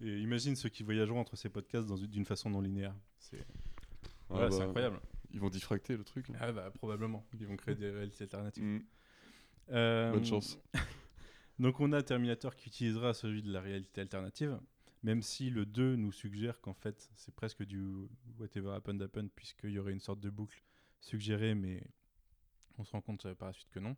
Et 0.00 0.18
imagine 0.20 0.54
ceux 0.54 0.68
qui 0.68 0.84
voyageront 0.84 1.18
entre 1.20 1.34
ces 1.36 1.48
podcasts 1.48 1.88
d'une 1.92 2.24
façon 2.24 2.50
non 2.50 2.60
linéaire. 2.60 2.94
C'est 3.18 3.38
Ah 3.40 4.04
voilà, 4.28 4.48
bah, 4.50 4.56
incroyable. 4.62 5.00
Ils 5.32 5.40
vont 5.40 5.50
diffracter 5.50 5.96
le 5.96 6.04
truc. 6.04 6.26
Ah 6.40 6.52
bah 6.52 6.70
probablement. 6.74 7.26
Ils 7.38 7.46
vont 7.46 7.56
créer 7.56 7.74
des 7.74 7.90
réalités 7.90 8.22
alternatives. 8.24 8.62
Mm. 8.64 8.80
Euh, 9.70 10.12
Bonne 10.12 10.24
chance. 10.24 10.58
Donc 11.58 11.80
on 11.80 11.92
a 11.92 12.02
Terminator 12.02 12.54
qui 12.54 12.68
utilisera 12.68 13.14
celui 13.14 13.42
de 13.42 13.52
la 13.52 13.60
réalité 13.60 14.00
alternative, 14.00 14.58
même 15.02 15.22
si 15.22 15.50
le 15.50 15.66
2 15.66 15.96
nous 15.96 16.12
suggère 16.12 16.60
qu'en 16.60 16.74
fait 16.74 17.10
c'est 17.16 17.34
presque 17.34 17.64
du 17.64 17.84
whatever 18.38 18.70
happened 18.70 19.02
happened 19.02 19.30
puisqu'il 19.34 19.70
y 19.70 19.78
aurait 19.78 19.92
une 19.92 20.00
sorte 20.00 20.20
de 20.20 20.30
boucle 20.30 20.62
suggérée, 21.00 21.54
mais 21.54 21.82
on 22.78 22.84
se 22.84 22.92
rend 22.92 23.00
compte 23.00 23.32
par 23.34 23.48
la 23.48 23.52
suite 23.52 23.70
que 23.70 23.80
non. 23.80 23.96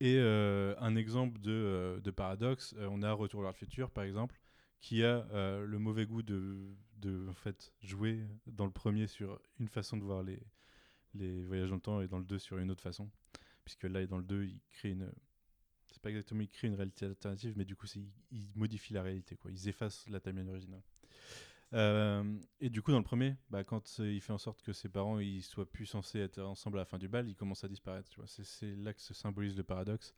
Et 0.00 0.16
euh, 0.18 0.74
un 0.78 0.96
exemple 0.96 1.40
de, 1.40 1.52
euh, 1.52 2.00
de 2.00 2.10
paradoxe, 2.10 2.74
on 2.90 3.02
a 3.02 3.12
Retour 3.12 3.42
vers 3.42 3.52
le 3.52 3.56
futur 3.56 3.90
par 3.90 4.04
exemple, 4.04 4.40
qui 4.80 5.04
a 5.04 5.26
euh, 5.32 5.64
le 5.64 5.78
mauvais 5.78 6.06
goût 6.06 6.22
de, 6.22 6.74
de 6.98 7.28
en 7.28 7.34
fait, 7.34 7.72
jouer 7.82 8.18
dans 8.46 8.64
le 8.64 8.72
premier 8.72 9.06
sur 9.06 9.40
une 9.60 9.68
façon 9.68 9.96
de 9.96 10.02
voir 10.02 10.22
les, 10.24 10.42
les 11.14 11.44
voyages 11.44 11.68
dans 11.68 11.76
le 11.76 11.80
temps 11.80 12.00
et 12.00 12.08
dans 12.08 12.18
le 12.18 12.24
2 12.24 12.38
sur 12.38 12.58
une 12.58 12.70
autre 12.70 12.82
façon. 12.82 13.08
Puisque 13.64 13.84
là, 13.84 14.04
dans 14.06 14.18
le 14.18 14.24
2, 14.24 14.44
il 14.44 14.60
crée 14.70 14.90
une. 14.90 15.10
C'est 15.90 16.00
pas 16.00 16.08
exactement 16.08 16.40
il 16.40 16.48
crée 16.48 16.68
une 16.68 16.74
réalité 16.74 17.04
alternative, 17.04 17.54
mais 17.56 17.64
du 17.64 17.76
coup, 17.76 17.86
il, 18.30 18.48
modifie 18.54 18.94
la 18.94 19.02
réalité. 19.02 19.36
Quoi. 19.36 19.50
Ils 19.50 19.68
effacent 19.68 20.08
la 20.08 20.20
timeline 20.20 20.48
originale. 20.48 20.82
Euh, 21.74 22.38
et 22.60 22.70
du 22.70 22.82
coup, 22.82 22.92
dans 22.92 22.98
le 22.98 23.04
premier, 23.04 23.36
bah, 23.50 23.64
quand 23.64 23.98
il 23.98 24.20
fait 24.20 24.32
en 24.32 24.38
sorte 24.38 24.62
que 24.62 24.72
ses 24.72 24.88
parents 24.88 25.18
ils 25.20 25.42
soient 25.42 25.70
plus 25.70 25.86
censés 25.86 26.18
être 26.18 26.40
ensemble 26.40 26.78
à 26.78 26.82
la 26.82 26.84
fin 26.84 26.98
du 26.98 27.08
bal, 27.08 27.28
ils 27.28 27.36
commencent 27.36 27.64
à 27.64 27.68
disparaître. 27.68 28.10
C'est, 28.26 28.76
là 28.76 28.92
que 28.92 29.00
se 29.00 29.14
symbolise 29.14 29.56
le 29.56 29.62
paradoxe. 29.62 30.14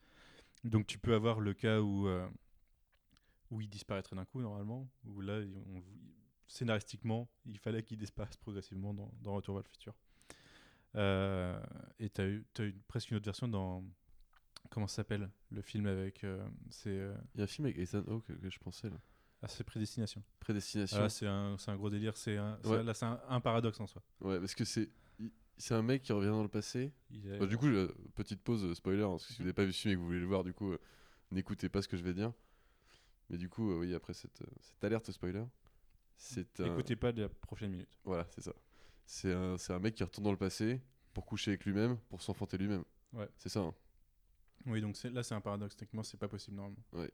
Donc, 0.65 0.87
tu 0.87 0.99
peux 0.99 1.15
avoir 1.15 1.41
le 1.41 1.55
cas 1.55 1.81
où, 1.81 2.09
euh, 2.09 2.29
où 3.51 3.61
il 3.61 3.69
disparaîtrait 3.69 4.17
d'un 4.17 4.25
coup, 4.25 4.41
normalement, 4.41 4.89
où 5.05 5.21
là, 5.21 5.41
scénaristiquement, 6.47 7.29
il 7.45 7.59
fallait 7.59 7.83
qu'il 7.83 7.99
disparaisse 7.99 8.37
progressivement 8.37 8.95
dans, 8.95 9.13
dans 9.21 9.35
Retour 9.35 9.57
vers 9.57 9.65
le 9.65 9.69
futur. 9.69 9.95
Euh, 10.97 11.59
et 11.99 12.09
tu 12.11 12.21
as 12.21 12.27
eu, 12.27 12.47
t'as 12.55 12.65
eu 12.65 12.73
presque 12.89 13.11
une 13.11 13.17
autre 13.17 13.25
version 13.25 13.49
dans. 13.49 13.85
Comment 14.71 14.87
ça 14.87 14.97
s'appelle 14.97 15.31
Le 15.51 15.63
film 15.63 15.87
avec. 15.87 16.25
euh, 16.25 16.45
c'est. 16.71 16.91
euh, 16.91 17.15
Il 17.35 17.39
y 17.39 17.41
a 17.41 17.45
un 17.45 17.49
film 17.49 17.67
avec 17.67 17.79
Ethan 17.79 18.03
Hawke 18.09 18.27
que 18.41 18.51
je 18.51 18.59
pensais 18.59 18.89
là. 18.91 18.97
ah, 19.43 19.49
c'est 19.49 19.65
Prédestination. 19.65 20.23
Prédestination. 20.41 20.97
Ah, 20.99 21.03
là, 21.03 21.09
c'est 21.09 21.27
un, 21.27 21.77
gros 21.77 21.91
délire. 21.91 22.17
C'est 22.17 22.39
Ouais. 22.65 22.83
Là, 22.83 22.95
c'est 22.95 23.05
un, 23.07 23.21
un 23.29 23.41
paradoxe 23.41 23.79
en 23.81 23.87
soi. 23.87 24.03
Ouais, 24.21 24.39
parce 24.39 24.55
que 24.55 24.65
c'est 24.65 24.89
c'est 25.57 25.75
un 25.75 25.83
mec 25.83 26.03
qui 26.03 26.13
revient 26.13 26.29
dans 26.31 26.43
le 26.43 26.49
passé. 26.49 26.93
Bah, 27.39 27.47
du 27.47 27.57
coup, 27.57 27.69
petite 28.17 28.41
pause 28.43 28.75
spoiler, 28.75 29.03
hein, 29.05 29.19
si 29.19 29.35
vous 29.35 29.43
n'avez 29.45 29.53
pas 29.53 29.65
vu 29.65 29.73
ce 29.73 29.83
film 29.83 29.93
et 29.93 29.95
que 29.95 30.01
vous 30.01 30.07
voulez 30.07 30.19
le 30.19 30.27
voir, 30.27 30.43
du 30.43 30.53
coup, 30.53 30.75
n'écoutez 31.31 31.69
pas 31.69 31.81
ce 31.83 31.87
que 31.87 31.97
je 31.97 32.03
vais 32.03 32.15
dire. 32.15 32.33
Mais 33.31 33.39
du 33.39 33.49
coup, 33.49 33.73
oui, 33.79 33.95
après 33.95 34.15
cette, 34.15 34.43
cette 34.61 34.83
alerte 34.83 35.11
spoiler, 35.13 35.45
c'est 36.17 36.59
un... 36.61 36.65
Écoutez 36.73 36.97
pas 36.97 37.13
de 37.13 37.23
la 37.23 37.29
prochaine 37.29 37.71
minute. 37.71 37.89
Voilà, 38.05 38.27
c'est 38.31 38.41
ça. 38.43 38.53
C'est 39.07 39.33
un, 39.33 39.57
un 39.69 39.79
mec 39.79 39.95
qui 39.95 40.03
retourne 40.05 40.25
dans 40.25 40.31
le 40.33 40.37
passé 40.39 40.81
pour 41.13 41.27
coucher 41.27 41.53
avec 41.53 41.65
lui-même, 41.65 41.97
pour 42.09 42.23
s'enfanter 42.23 42.57
lui-même. 42.59 42.85
Ouais. 43.13 43.29
C'est 43.37 43.49
ça. 43.49 43.61
hein. 43.61 43.75
Oui, 44.67 44.81
donc 44.81 44.97
là, 45.05 45.23
c'est 45.23 45.35
un 45.35 45.41
paradoxe. 45.41 45.77
Techniquement, 45.77 46.03
c'est 46.03 46.17
pas 46.17 46.29
possible 46.29 46.57
normalement. 46.57 46.83
Ouais. 46.93 47.11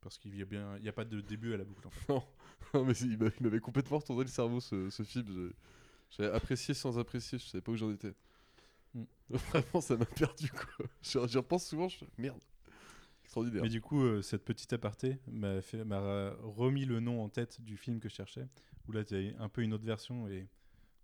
Parce 0.00 0.18
qu'il 0.18 0.36
y 0.36 0.42
a 0.42 0.44
bien, 0.44 0.76
il 0.78 0.84
y 0.84 0.88
a 0.88 0.92
pas 0.92 1.04
de 1.04 1.20
début 1.20 1.54
à 1.54 1.56
la 1.56 1.64
boucle. 1.64 1.86
En 1.86 1.90
fait. 1.90 2.06
Non, 2.12 2.22
non, 2.74 2.84
mais 2.84 2.92
il 2.94 3.18
m'a- 3.18 3.26
il 3.38 3.42
m'avait 3.42 3.60
complètement 3.60 3.98
retourné 3.98 4.22
le 4.24 4.28
cerveau 4.30 4.60
ce, 4.60 4.88
ce 4.90 5.02
film. 5.02 5.52
J'avais 6.10 6.30
apprécié 6.34 6.74
sans 6.74 6.98
apprécier, 6.98 7.38
je 7.38 7.44
savais 7.46 7.62
pas 7.62 7.72
où 7.72 7.76
j'en 7.76 7.90
étais. 7.92 8.12
Mm. 8.94 9.02
Vraiment, 9.30 9.80
ça 9.80 9.96
m'a 9.96 10.04
perdu 10.06 10.50
quoi. 10.50 10.86
J'y 11.02 11.18
repense 11.38 11.66
souvent, 11.66 11.88
je 11.88 12.04
merde. 12.18 12.40
Extraordinaire. 13.24 13.62
Mais 13.62 13.68
du 13.68 13.80
coup, 13.80 14.02
euh, 14.02 14.20
cette 14.22 14.44
petite 14.44 14.72
aparté 14.74 15.18
m'a 15.26 15.60
remis 16.42 16.84
le 16.84 17.00
nom 17.00 17.22
en 17.22 17.28
tête 17.28 17.60
du 17.62 17.76
film 17.76 17.98
que 18.00 18.08
je 18.08 18.14
cherchais. 18.14 18.46
Où 18.88 18.92
là, 18.92 19.04
tu 19.04 19.14
as 19.14 19.42
un 19.42 19.48
peu 19.48 19.62
une 19.62 19.72
autre 19.72 19.84
version 19.84 20.28
et 20.28 20.48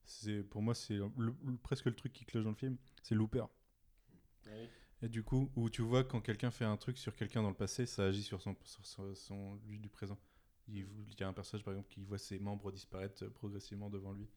c'est 0.08 0.42
pour 0.42 0.62
moi 0.62 0.74
c'est 0.74 0.94
le- 0.94 1.10
le- 1.18 1.56
presque 1.62 1.84
le 1.86 1.94
truc 1.94 2.12
qui 2.12 2.24
cloche 2.24 2.44
dans 2.44 2.50
le 2.50 2.56
film. 2.56 2.76
C'est 3.02 3.14
Looper. 3.14 3.44
Et 5.02 5.08
du 5.08 5.22
coup, 5.22 5.50
où 5.54 5.70
tu 5.70 5.82
vois 5.82 6.02
quand 6.04 6.20
quelqu'un 6.20 6.50
fait 6.50 6.64
un 6.64 6.76
truc 6.76 6.98
sur 6.98 7.14
quelqu'un 7.14 7.42
dans 7.42 7.50
le 7.50 7.54
passé, 7.56 7.86
ça 7.86 8.06
agit 8.06 8.22
sur 8.22 8.40
son, 8.42 8.56
sur 8.64 8.84
son, 8.86 9.14
son- 9.14 9.54
lui 9.66 9.78
du 9.78 9.88
présent. 9.88 10.18
Il, 10.68 10.78
il 11.08 11.20
y 11.20 11.22
a 11.22 11.28
un 11.28 11.32
personnage 11.32 11.64
par 11.64 11.72
exemple 11.74 11.88
qui 11.88 12.00
voit 12.00 12.18
ses 12.18 12.38
membres 12.38 12.72
disparaître 12.72 13.26
progressivement 13.28 13.90
devant 13.90 14.12
lui. 14.12 14.28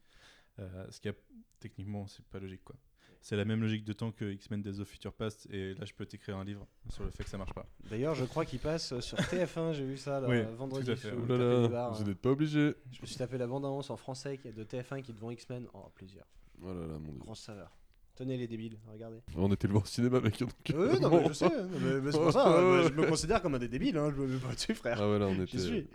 Euh, 0.58 0.90
ce 0.90 1.00
qui 1.00 1.08
a 1.08 1.14
techniquement 1.60 2.06
c'est 2.06 2.24
pas 2.26 2.38
logique 2.38 2.62
quoi. 2.64 2.76
C'est 3.24 3.36
la 3.36 3.44
même 3.44 3.60
logique 3.62 3.84
de 3.84 3.92
temps 3.92 4.10
que 4.10 4.24
X-Men 4.24 4.62
Days 4.62 4.80
of 4.80 4.88
Future 4.88 5.12
Past 5.12 5.46
et 5.50 5.74
là 5.74 5.84
je 5.84 5.92
peux 5.94 6.04
t'écrire 6.04 6.36
un 6.38 6.44
livre 6.44 6.66
sur 6.90 7.04
le 7.04 7.10
fait 7.10 7.22
que 7.22 7.30
ça 7.30 7.38
marche 7.38 7.52
pas. 7.54 7.64
D'ailleurs, 7.88 8.16
je 8.16 8.24
crois 8.24 8.44
qu'il 8.44 8.58
passe 8.58 8.98
sur 8.98 9.16
TF1, 9.16 9.74
j'ai 9.74 9.84
vu 9.84 9.96
ça 9.96 10.20
là, 10.20 10.28
Oui, 10.28 10.42
vendredi. 10.58 10.86
tout 10.86 10.90
à 10.92 10.96
fait. 10.96 11.10
sous 11.10 11.16
Oh 11.28 11.32
là 11.36 11.68
là, 11.68 11.88
vous 11.90 12.02
hein. 12.02 12.04
n'êtes 12.04 12.18
pas 12.18 12.30
obligé. 12.30 12.74
Je 12.90 13.00
me 13.00 13.06
suis 13.06 13.16
tapé 13.16 13.38
la 13.38 13.46
bande-annonce 13.46 13.90
en 13.90 13.96
français 13.96 14.38
qui 14.38 14.48
est 14.48 14.52
de 14.52 14.64
TF1 14.64 15.02
qui 15.02 15.12
est 15.12 15.14
devant 15.14 15.30
X-Men. 15.30 15.68
Oh, 15.72 15.88
plaisir. 15.94 16.24
Oh 16.62 16.66
là 16.74 16.80
là, 16.86 16.98
mon 16.98 17.12
dieu. 17.12 17.20
Grosse 17.20 17.40
saveur. 17.40 17.70
Tenez 18.16 18.36
les 18.36 18.48
débiles, 18.48 18.76
regardez. 18.90 19.20
On 19.36 19.50
était 19.52 19.68
le 19.68 19.72
voir 19.72 19.84
au 19.84 19.86
cinéma, 19.86 20.20
mec. 20.20 20.38
Donc... 20.40 20.50
Euh, 20.74 20.98
non, 20.98 21.08
mais 21.10 21.28
je 21.28 21.32
sais, 21.32 21.46
hein, 21.46 21.68
mais, 21.80 22.00
mais 22.00 22.12
c'est 22.12 22.18
pour 22.18 22.32
ça, 22.32 22.46
hein, 22.46 22.82
je 22.88 22.92
me 22.92 23.06
considère 23.06 23.40
comme 23.40 23.54
un 23.54 23.58
des 23.58 23.68
débiles, 23.68 23.96
hein, 23.96 24.12
je 24.14 24.20
me 24.20 24.26
mets 24.26 24.38
pas 24.40 24.52
dessus, 24.52 24.74
frère. 24.74 24.98
Ah 25.00 25.06
voilà, 25.06 25.28
on 25.28 25.34
J'y 25.34 25.42
était. 25.42 25.58
suis. 25.58 25.86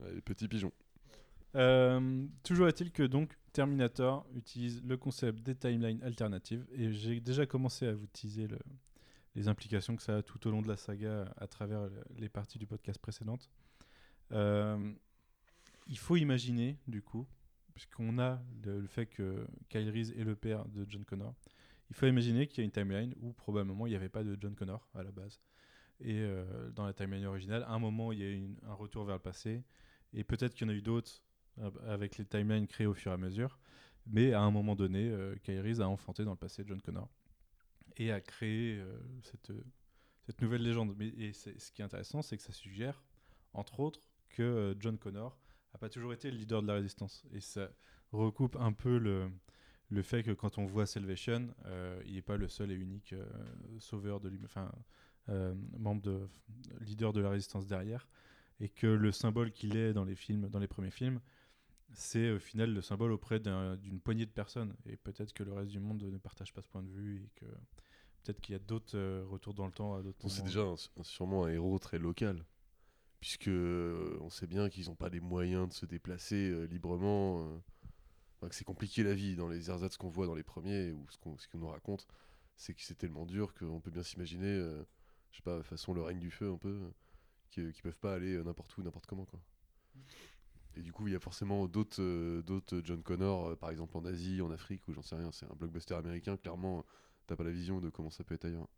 Ouais, 0.00 0.12
les 0.14 0.20
petits 0.22 0.48
pigeons. 0.48 0.72
Euh, 1.54 2.24
toujours 2.42 2.68
est-il 2.68 2.90
que 2.90 3.02
donc 3.02 3.36
Terminator 3.58 4.24
utilise 4.36 4.84
le 4.84 4.96
concept 4.96 5.42
des 5.42 5.56
timelines 5.56 6.00
alternatives 6.04 6.64
et 6.70 6.92
j'ai 6.92 7.18
déjà 7.18 7.44
commencé 7.44 7.88
à 7.88 7.92
vous 7.92 8.06
teaser 8.06 8.46
le- 8.46 8.60
les 9.34 9.48
implications 9.48 9.96
que 9.96 10.02
ça 10.04 10.18
a 10.18 10.22
tout 10.22 10.46
au 10.46 10.52
long 10.52 10.62
de 10.62 10.68
la 10.68 10.76
saga 10.76 11.34
à 11.36 11.48
travers 11.48 11.86
le- 11.88 12.04
les 12.18 12.28
parties 12.28 12.60
du 12.60 12.68
podcast 12.68 13.00
précédentes. 13.00 13.50
Euh, 14.30 14.92
il 15.88 15.98
faut 15.98 16.14
imaginer 16.14 16.78
du 16.86 17.02
coup, 17.02 17.26
puisqu'on 17.74 18.20
a 18.20 18.40
le, 18.64 18.86
fait 18.86 19.06
que 19.06 19.44
Kyle 19.70 19.90
Reese 19.90 20.12
est 20.12 20.22
le 20.22 20.36
père 20.36 20.64
de 20.68 20.86
John 20.88 21.04
Connor, 21.04 21.34
il 21.90 21.96
faut 21.96 22.06
imaginer 22.06 22.46
qu'il 22.46 22.58
y 22.58 22.60
a 22.60 22.64
une 22.64 22.70
timeline 22.70 23.12
où 23.20 23.32
probablement 23.32 23.88
il 23.88 23.90
n'y 23.90 23.96
avait 23.96 24.08
pas 24.08 24.22
de 24.22 24.38
John 24.40 24.54
Connor 24.54 24.88
à 24.94 25.02
la 25.02 25.10
base. 25.10 25.40
Et 25.98 26.20
euh, 26.20 26.70
dans 26.70 26.86
la 26.86 26.92
timeline 26.92 27.24
originale, 27.24 27.64
à 27.64 27.72
un 27.72 27.80
moment 27.80 28.12
il 28.12 28.20
y 28.20 28.22
a 28.22 28.30
eu 28.30 28.54
un 28.68 28.74
retour 28.74 29.04
vers 29.04 29.16
le 29.16 29.20
passé 29.22 29.64
et 30.12 30.22
peut-être 30.22 30.54
qu'il 30.54 30.64
y 30.68 30.70
en 30.70 30.72
a 30.72 30.76
eu 30.76 30.82
d'autres 30.82 31.24
avec 31.86 32.18
les 32.18 32.24
timelines 32.24 32.66
créées 32.66 32.86
au 32.86 32.94
fur 32.94 33.12
et 33.12 33.14
à 33.14 33.18
mesure. 33.18 33.58
Mais 34.10 34.32
à 34.32 34.40
un 34.40 34.50
moment 34.50 34.74
donné, 34.74 35.10
euh, 35.10 35.34
Reese 35.46 35.80
a 35.80 35.88
enfanté 35.88 36.24
dans 36.24 36.30
le 36.32 36.36
passé 36.36 36.64
John 36.66 36.80
Connor 36.80 37.08
et 37.96 38.10
a 38.10 38.20
créé 38.20 38.78
euh, 38.78 38.98
cette, 39.22 39.50
euh, 39.50 39.62
cette 40.26 40.40
nouvelle 40.40 40.62
légende. 40.62 40.94
Mais, 40.96 41.08
et 41.08 41.32
ce 41.32 41.72
qui 41.72 41.82
est 41.82 41.84
intéressant, 41.84 42.22
c'est 42.22 42.36
que 42.36 42.42
ça 42.42 42.52
suggère, 42.52 43.02
entre 43.52 43.80
autres, 43.80 44.00
que 44.30 44.74
John 44.78 44.98
Connor 44.98 45.38
n'a 45.72 45.78
pas 45.78 45.88
toujours 45.88 46.12
été 46.12 46.30
le 46.30 46.38
leader 46.38 46.62
de 46.62 46.68
la 46.68 46.74
résistance. 46.74 47.24
Et 47.32 47.40
ça 47.40 47.70
recoupe 48.12 48.56
un 48.56 48.72
peu 48.72 48.98
le, 48.98 49.30
fait 50.02 50.22
que 50.22 50.30
quand 50.30 50.58
on 50.58 50.64
voit 50.64 50.86
Salvation, 50.86 51.54
il 52.06 52.14
n'est 52.14 52.22
pas 52.22 52.36
le 52.36 52.48
seul 52.48 52.70
et 52.70 52.74
unique 52.74 53.14
sauveur 53.78 54.20
de 54.20 54.30
enfin, 54.44 54.70
membre 55.78 56.02
de 56.02 56.28
leader 56.80 57.12
de 57.12 57.20
la 57.20 57.30
résistance 57.30 57.66
derrière, 57.66 58.06
et 58.60 58.68
que 58.68 58.86
le 58.86 59.12
symbole 59.12 59.50
qu'il 59.50 59.76
est 59.76 59.92
dans 59.92 60.04
les 60.04 60.14
films, 60.14 60.48
dans 60.48 60.58
les 60.58 60.68
premiers 60.68 60.90
films, 60.90 61.20
c'est 61.92 62.30
au 62.32 62.38
final 62.38 62.72
le 62.72 62.80
symbole 62.82 63.12
auprès 63.12 63.40
d'un- 63.40 63.76
d'une 63.76 64.00
poignée 64.00 64.26
de 64.26 64.30
personnes. 64.30 64.74
Et 64.86 64.96
peut-être 64.96 65.32
que 65.32 65.42
le 65.42 65.52
reste 65.52 65.70
du 65.70 65.80
monde 65.80 66.02
ne 66.02 66.18
partage 66.18 66.52
pas 66.52 66.62
ce 66.62 66.68
point 66.68 66.82
de 66.82 66.90
vue 66.90 67.24
et 67.24 67.30
que 67.40 67.46
peut-être 68.22 68.40
qu'il 68.40 68.52
y 68.52 68.56
a 68.56 68.58
d'autres 68.60 68.96
euh, 68.96 69.24
retours 69.26 69.54
dans 69.54 69.66
le 69.66 69.72
temps 69.72 69.94
à 69.94 70.02
d'autres 70.02 70.18
c'est 70.28 70.42
déjà 70.44 70.62
un- 70.62 71.02
sûrement 71.02 71.44
un 71.44 71.48
héros 71.50 71.78
très 71.78 71.98
local. 71.98 72.44
Puisque 73.20 73.48
euh, 73.48 74.16
on 74.20 74.30
sait 74.30 74.46
bien 74.46 74.68
qu'ils 74.68 74.86
n'ont 74.86 74.94
pas 74.94 75.08
les 75.08 75.18
moyens 75.20 75.68
de 75.68 75.72
se 75.74 75.86
déplacer 75.86 76.50
euh, 76.50 76.66
librement. 76.66 77.42
euh. 77.48 77.58
Enfin, 78.36 78.48
que 78.48 78.54
c'est 78.54 78.64
compliqué 78.64 79.02
la 79.02 79.14
vie 79.14 79.34
dans 79.34 79.48
les 79.48 79.68
ersatz 79.70 79.96
qu'on 79.96 80.08
voit 80.08 80.26
dans 80.26 80.36
les 80.36 80.44
premiers 80.44 80.92
ou 80.92 81.04
ce 81.10 81.18
qu'on 81.18 81.58
nous 81.58 81.66
raconte. 81.68 82.06
C'est 82.54 82.74
que 82.74 82.82
c'est 82.82 82.94
tellement 82.96 83.26
dur 83.26 83.54
qu'on 83.54 83.80
peut 83.80 83.90
bien 83.90 84.04
s'imaginer, 84.04 84.46
euh, 84.46 84.84
je 85.32 85.38
sais 85.38 85.42
pas, 85.42 85.60
façon 85.64 85.92
le 85.92 86.02
règne 86.02 86.20
du 86.20 86.30
feu 86.30 86.48
un 86.52 86.56
peu, 86.58 86.68
euh, 86.68 86.90
qui, 87.50 87.72
qui 87.72 87.82
peuvent 87.82 87.98
pas 87.98 88.14
aller 88.14 88.34
euh, 88.34 88.44
n'importe 88.44 88.76
où, 88.78 88.82
n'importe 88.84 89.06
comment. 89.06 89.24
Quoi. 89.24 89.40
Et 90.76 90.82
du 90.82 90.92
coup, 90.92 91.08
il 91.08 91.12
y 91.12 91.16
a 91.16 91.20
forcément 91.20 91.66
d'autres 91.66 92.00
euh, 92.02 92.42
d'autres 92.42 92.80
John 92.84 93.02
Connor, 93.02 93.48
euh, 93.50 93.56
par 93.56 93.70
exemple 93.70 93.96
en 93.96 94.04
Asie, 94.04 94.40
en 94.42 94.50
Afrique, 94.50 94.86
ou 94.88 94.92
j'en 94.92 95.02
sais 95.02 95.16
rien, 95.16 95.32
c'est 95.32 95.46
un 95.46 95.54
blockbuster 95.56 95.94
américain, 95.94 96.36
clairement, 96.36 96.84
t'as 97.26 97.36
pas 97.36 97.44
la 97.44 97.50
vision 97.50 97.80
de 97.80 97.90
comment 97.90 98.10
ça 98.10 98.22
peut 98.24 98.34
être 98.34 98.44
ailleurs. 98.44 98.68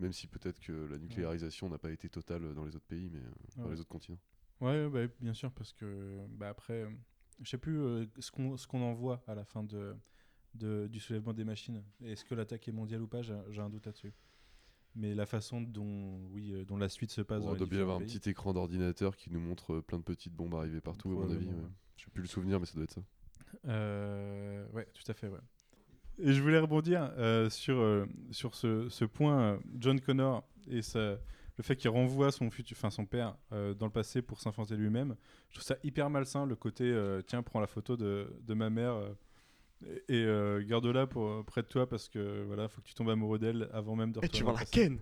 Même 0.00 0.12
si 0.12 0.26
peut-être 0.26 0.60
que 0.60 0.72
la 0.72 0.98
nucléarisation 0.98 1.68
n'a 1.68 1.78
pas 1.78 1.90
été 1.90 2.08
totale 2.08 2.52
dans 2.54 2.64
les 2.64 2.74
autres 2.76 2.86
pays, 2.86 3.08
mais 3.10 3.20
euh, 3.20 3.30
dans 3.56 3.64
Ouais. 3.66 3.74
les 3.74 3.80
autres 3.80 3.88
continents. 3.88 4.18
Ouais, 4.60 4.88
bah, 4.88 5.06
bien 5.20 5.34
sûr, 5.34 5.52
parce 5.52 5.72
que 5.72 6.26
bah, 6.30 6.48
après, 6.48 6.86
je 7.42 7.48
sais 7.48 7.58
plus 7.58 7.78
ce 8.18 8.30
qu'on 8.30 8.56
ce 8.56 8.66
qu'on 8.66 8.82
en 8.82 8.92
voit 8.92 9.22
à 9.26 9.34
la 9.34 9.44
fin 9.44 9.62
de, 9.64 9.96
de- 10.54 10.88
du 10.88 11.00
soulèvement 11.00 11.32
des 11.32 11.44
machines. 11.44 11.82
Est-ce 12.02 12.24
que 12.24 12.34
l'attaque 12.34 12.66
est 12.68 12.72
mondiale 12.72 13.02
ou 13.02 13.08
pas? 13.08 13.22
J'ai 13.22 13.60
un 13.60 13.70
doute 13.70 13.86
là-dessus. 13.86 14.12
Mais 14.96 15.14
la 15.14 15.26
façon 15.26 15.60
dont, 15.60 16.20
oui, 16.30 16.52
euh, 16.52 16.64
dont 16.64 16.76
la 16.76 16.88
suite 16.88 17.10
se 17.10 17.20
passe 17.20 17.42
Bon, 17.42 17.50
on 17.52 17.54
doit 17.56 17.66
bien 17.66 17.80
avoir 17.80 17.96
un 17.96 18.00
petit 18.00 18.28
écran 18.30 18.52
d'ordinateur 18.52 19.16
qui 19.16 19.30
nous 19.30 19.40
montre 19.40 19.74
euh, 19.74 19.82
plein 19.82 19.98
de 19.98 20.04
petites 20.04 20.32
bombes 20.34 20.54
arrivées 20.54 20.80
partout, 20.80 21.10
à 21.10 21.14
mon 21.26 21.30
avis. 21.34 21.46
Ouais. 21.46 21.52
Je 21.96 22.04
sais 22.04 22.10
plus 22.10 22.22
le 22.22 22.28
souvenir, 22.28 22.60
mais 22.60 22.66
ça 22.66 22.74
doit 22.74 22.84
être 22.84 22.92
ça. 22.92 23.02
Euh, 23.66 24.66
ouais, 24.72 24.86
tout 24.94 25.10
à 25.10 25.14
fait, 25.14 25.28
ouais. 25.28 25.38
Et 26.18 26.32
je 26.32 26.40
voulais 26.40 26.58
rebondir 26.60 27.12
euh, 27.18 27.50
sur, 27.50 27.76
euh, 27.78 28.06
sur 28.30 28.54
ce, 28.54 28.88
ce 28.88 29.04
point, 29.04 29.58
John 29.78 30.00
Connor 30.00 30.44
et 30.68 30.80
sa- 30.82 31.18
le 31.56 31.62
fait 31.62 31.76
qu'il 31.76 31.90
renvoie 31.90 32.30
son, 32.32 32.50
futur, 32.50 32.76
enfin, 32.76 32.90
son 32.90 33.06
père 33.06 33.36
dans 33.52 33.86
le 33.86 33.90
passé 33.90 34.22
pour 34.22 34.40
s'infanter 34.40 34.76
lui-même. 34.76 35.14
Je 35.50 35.54
trouve 35.54 35.64
ça 35.64 35.76
hyper 35.84 36.10
malsain, 36.10 36.46
le 36.46 36.56
côté 36.56 36.92
tiens, 37.28 37.44
prends 37.44 37.60
la 37.60 37.68
photo 37.68 37.96
de, 37.96 38.28
de 38.42 38.54
ma 38.54 38.70
mère 38.70 39.00
et, 40.08 40.14
et, 40.20 40.24
euh, 40.24 40.62
garde-la 40.66 41.06
pour, 41.06 41.44
près 41.44 41.62
de 41.62 41.66
toi 41.68 41.88
parce 41.88 42.08
que 42.08 42.44
voilà, 42.46 42.68
faut 42.68 42.80
que 42.80 42.86
tu 42.86 42.94
tombes 42.94 43.10
amoureux 43.10 43.38
d'elle 43.38 43.68
avant 43.72 43.96
même 43.96 44.12
de 44.12 44.20
Et 44.22 44.28
tu 44.28 44.44
vas 44.44 44.52
la 44.52 44.64
ken 44.64 44.98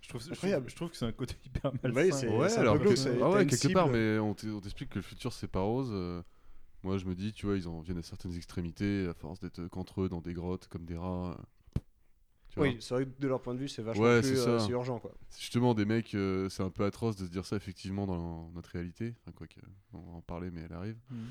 Je 0.00 0.08
trouve, 0.08 0.20
je, 0.20 0.26
trouve, 0.26 0.34
Incroyable. 0.36 0.70
je 0.70 0.76
trouve 0.76 0.90
que 0.90 0.96
c'est 0.96 1.06
un 1.06 1.12
côté 1.12 1.36
hyper 1.46 1.72
malsain. 1.82 2.28
Ouais, 2.28 2.52
alors 2.52 2.78
glauque, 2.78 2.94
que- 2.94 3.22
ah 3.22 3.30
ouais, 3.30 3.42
une 3.42 3.48
quelque 3.48 3.60
cible. 3.60 3.74
part, 3.74 3.88
mais 3.88 4.18
on 4.18 4.34
t'explique 4.34 4.90
que 4.90 4.98
le 4.98 5.02
futur 5.02 5.32
c'est 5.32 5.48
pas 5.48 5.60
rose. 5.60 5.90
euh, 5.92 6.22
moi, 6.82 6.98
je 6.98 7.06
me 7.06 7.14
dis, 7.14 7.32
tu 7.32 7.46
vois, 7.46 7.56
ils 7.56 7.66
en 7.66 7.80
viennent 7.80 7.96
à 7.98 8.02
certaines 8.02 8.36
extrémités 8.36 9.06
à 9.08 9.14
force 9.14 9.40
d'être 9.40 9.66
qu'entre 9.68 10.02
eux 10.02 10.08
dans 10.10 10.20
des 10.20 10.34
grottes 10.34 10.68
comme 10.68 10.84
des 10.84 10.96
rats. 10.98 11.34
euh. 11.76 11.80
Oui, 12.56 12.76
c'est 12.80 12.94
vrai 12.94 13.06
que 13.06 13.10
de 13.20 13.26
leur 13.26 13.40
point 13.40 13.54
de 13.54 13.58
vue, 13.58 13.68
c'est 13.68 13.82
vachement 13.82 14.04
Ouais, 14.04 14.20
plus 14.20 14.38
euh, 14.46 14.68
urgent, 14.68 14.98
quoi. 15.00 15.10
C'est 15.30 15.40
justement 15.40 15.74
des 15.74 15.84
mecs, 15.86 16.14
euh, 16.14 16.48
c'est 16.50 16.62
un 16.62 16.70
peu 16.70 16.84
atroce 16.84 17.16
de 17.16 17.24
se 17.26 17.30
dire 17.30 17.44
ça 17.46 17.56
effectivement 17.56 18.06
dans 18.06 18.48
notre 18.50 18.70
réalité. 18.70 19.14
Enfin, 19.22 19.32
quoi 19.32 19.46
que, 19.48 19.58
on 19.92 19.98
va 20.02 20.12
en 20.18 20.20
parler, 20.20 20.50
mais 20.52 20.60
elle 20.60 20.72
arrive. 20.72 20.96
Mhm. 21.10 21.30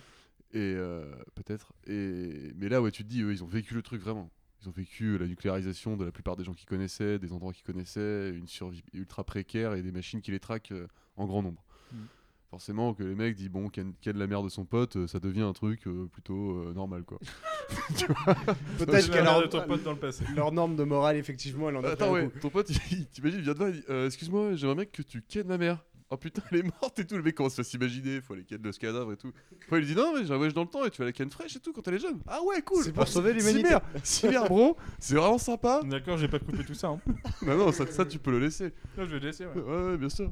Et 0.54 0.74
euh, 0.76 1.12
peut-être. 1.36 1.74
Et 1.88 2.52
mais 2.56 2.70
là, 2.70 2.82
ouais, 2.82 2.92
tu 2.92 3.04
te 3.04 3.10
dis, 3.10 3.22
eux, 3.22 3.32
ils 3.32 3.44
ont 3.44 3.48
vécu 3.48 3.74
le 3.74 3.82
truc 3.82 4.02
vraiment. 4.02 4.30
Ils 4.62 4.70
ont 4.70 4.72
vécu 4.72 5.18
la 5.18 5.28
nucléarisation 5.28 5.98
de 5.98 6.06
la 6.06 6.12
plupart 6.12 6.36
des 6.38 6.44
gens 6.44 6.54
qu'ils 6.54 6.68
connaissaient, 6.70 7.20
des 7.20 7.34
endroits 7.34 7.52
qu'ils 7.54 7.66
connaissaient, 7.66 8.30
une 8.30 8.48
survie 8.48 8.84
ultra 8.94 9.24
précaire 9.24 9.74
et 9.74 9.82
des 9.82 9.92
machines 9.92 10.22
qui 10.22 10.32
les 10.32 10.40
traquent 10.40 10.72
euh, 10.72 10.88
en 11.18 11.26
grand 11.26 11.42
nombre. 11.44 11.64
Mhm. 11.92 12.06
Forcément, 12.50 12.94
que 12.94 13.02
les 13.04 13.16
mecs 13.16 13.36
disent 13.36 13.50
bon, 13.50 13.68
ken, 13.68 13.94
ken 14.00 14.16
la 14.16 14.28
mère 14.28 14.44
de 14.44 14.48
son 14.50 14.64
pote, 14.64 14.96
euh, 14.96 15.08
ça 15.08 15.20
devient 15.20 15.42
un 15.42 15.54
truc 15.54 15.88
euh, 15.88 16.06
plutôt 16.06 16.52
euh, 16.60 16.74
normal 16.74 17.04
quoi. 17.04 17.20
Peut-être 18.78 19.10
mère 19.10 19.24
leur, 19.24 19.42
de 19.42 19.48
ton 19.48 19.62
pote 19.66 19.82
dans 19.84 19.94
le 19.94 19.98
passé. 20.00 20.24
leur 20.36 20.52
norme 20.52 20.76
de 20.76 20.84
morale, 20.84 21.18
effectivement, 21.18 21.70
elle 21.70 21.78
en 21.78 21.84
a 21.84 21.90
Attends, 21.90 22.10
un 22.10 22.26
ouais, 22.26 22.30
ton 22.42 22.50
pote, 22.50 22.70
il- 22.92 23.08
t'imagines, 23.08 23.40
il 23.40 23.44
vient 23.44 23.72
dit 23.72 23.84
euh, 23.90 24.06
Excuse-moi, 24.06 24.54
j'aimerais 24.56 24.76
mec 24.76 24.92
que 24.92 25.02
tu 25.02 25.22
kennes 25.24 25.48
ma 25.48 25.58
mère. 25.58 25.84
Oh 26.14 26.18
putain, 26.18 26.44
elle 26.52 26.60
est 26.60 26.64
morte 26.82 27.00
et 27.00 27.06
tout. 27.08 27.16
Le 27.18 27.24
mec 27.24 27.34
commence 27.34 27.58
à 27.58 27.64
s'imaginer, 27.64 28.22
faut 28.22 28.34
aller 28.34 28.44
ken 28.44 28.62
le 28.62 28.72
cadavre 28.72 29.12
et 29.14 29.18
tout. 29.18 29.32
Après, 29.64 29.78
il 29.78 29.80
lui 29.80 29.88
dit 29.88 29.96
Non, 29.96 30.14
mais 30.14 30.26
j'ai 30.26 30.32
un 30.34 30.38
voyage 30.38 30.54
dans 30.54 30.62
le 30.62 30.68
temps 30.70 30.86
et 30.86 30.92
tu 30.92 31.00
vas 31.00 31.06
la 31.06 31.12
ken 31.12 31.30
fraîche 31.32 31.56
et 31.56 31.60
tout 31.60 31.74
quand 31.74 31.88
elle 31.88 31.96
est 31.96 32.00
jeune. 32.00 32.20
Ah 32.28 32.40
ouais, 32.44 32.62
cool. 32.62 32.84
C'est 32.84 32.94
pour 32.94 33.08
sauver 33.08 33.34
l'humanité. 33.34 33.76
Cyber, 34.04 34.46
bro, 34.46 34.78
c'est 35.00 35.16
vraiment 35.16 35.40
sympa. 35.40 35.82
D'accord, 35.84 36.18
j'ai 36.18 36.28
pas 36.28 36.38
coupé 36.40 36.64
tout 36.64 36.76
ça. 36.76 36.90
hein. 36.90 37.00
non, 37.42 37.58
non, 37.66 37.72
ça, 37.72 37.88
ça, 37.88 38.06
tu 38.06 38.20
peux 38.20 38.32
le 38.32 38.40
laisser. 38.40 38.74
Non, 38.98 39.06
je 39.06 39.12
vais 39.16 39.20
le 39.20 39.26
laisser. 39.28 39.46
ouais. 39.48 39.54
Ouais, 39.60 39.84
ouais, 39.88 39.98
bien 39.98 40.10
sûr. 40.10 40.32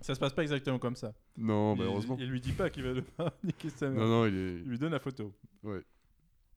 Ça 0.00 0.14
se 0.14 0.20
passe 0.20 0.32
pas 0.32 0.42
exactement 0.42 0.78
comme 0.78 0.96
ça. 0.96 1.12
Non, 1.36 1.74
il, 1.74 1.78
malheureusement. 1.80 2.16
il 2.18 2.30
lui 2.30 2.40
dit 2.40 2.52
pas 2.52 2.70
qu'il 2.70 2.84
va 2.84 2.94
devoir 2.94 3.32
niquer 3.44 3.68
sa 3.68 3.90
mère. 3.90 4.00
Non, 4.00 4.08
non, 4.08 4.26
il 4.26 4.34
est. 4.34 4.52
Il 4.60 4.68
lui 4.68 4.78
donne 4.78 4.92
la 4.92 5.00
photo. 5.00 5.34
Ouais. 5.62 5.82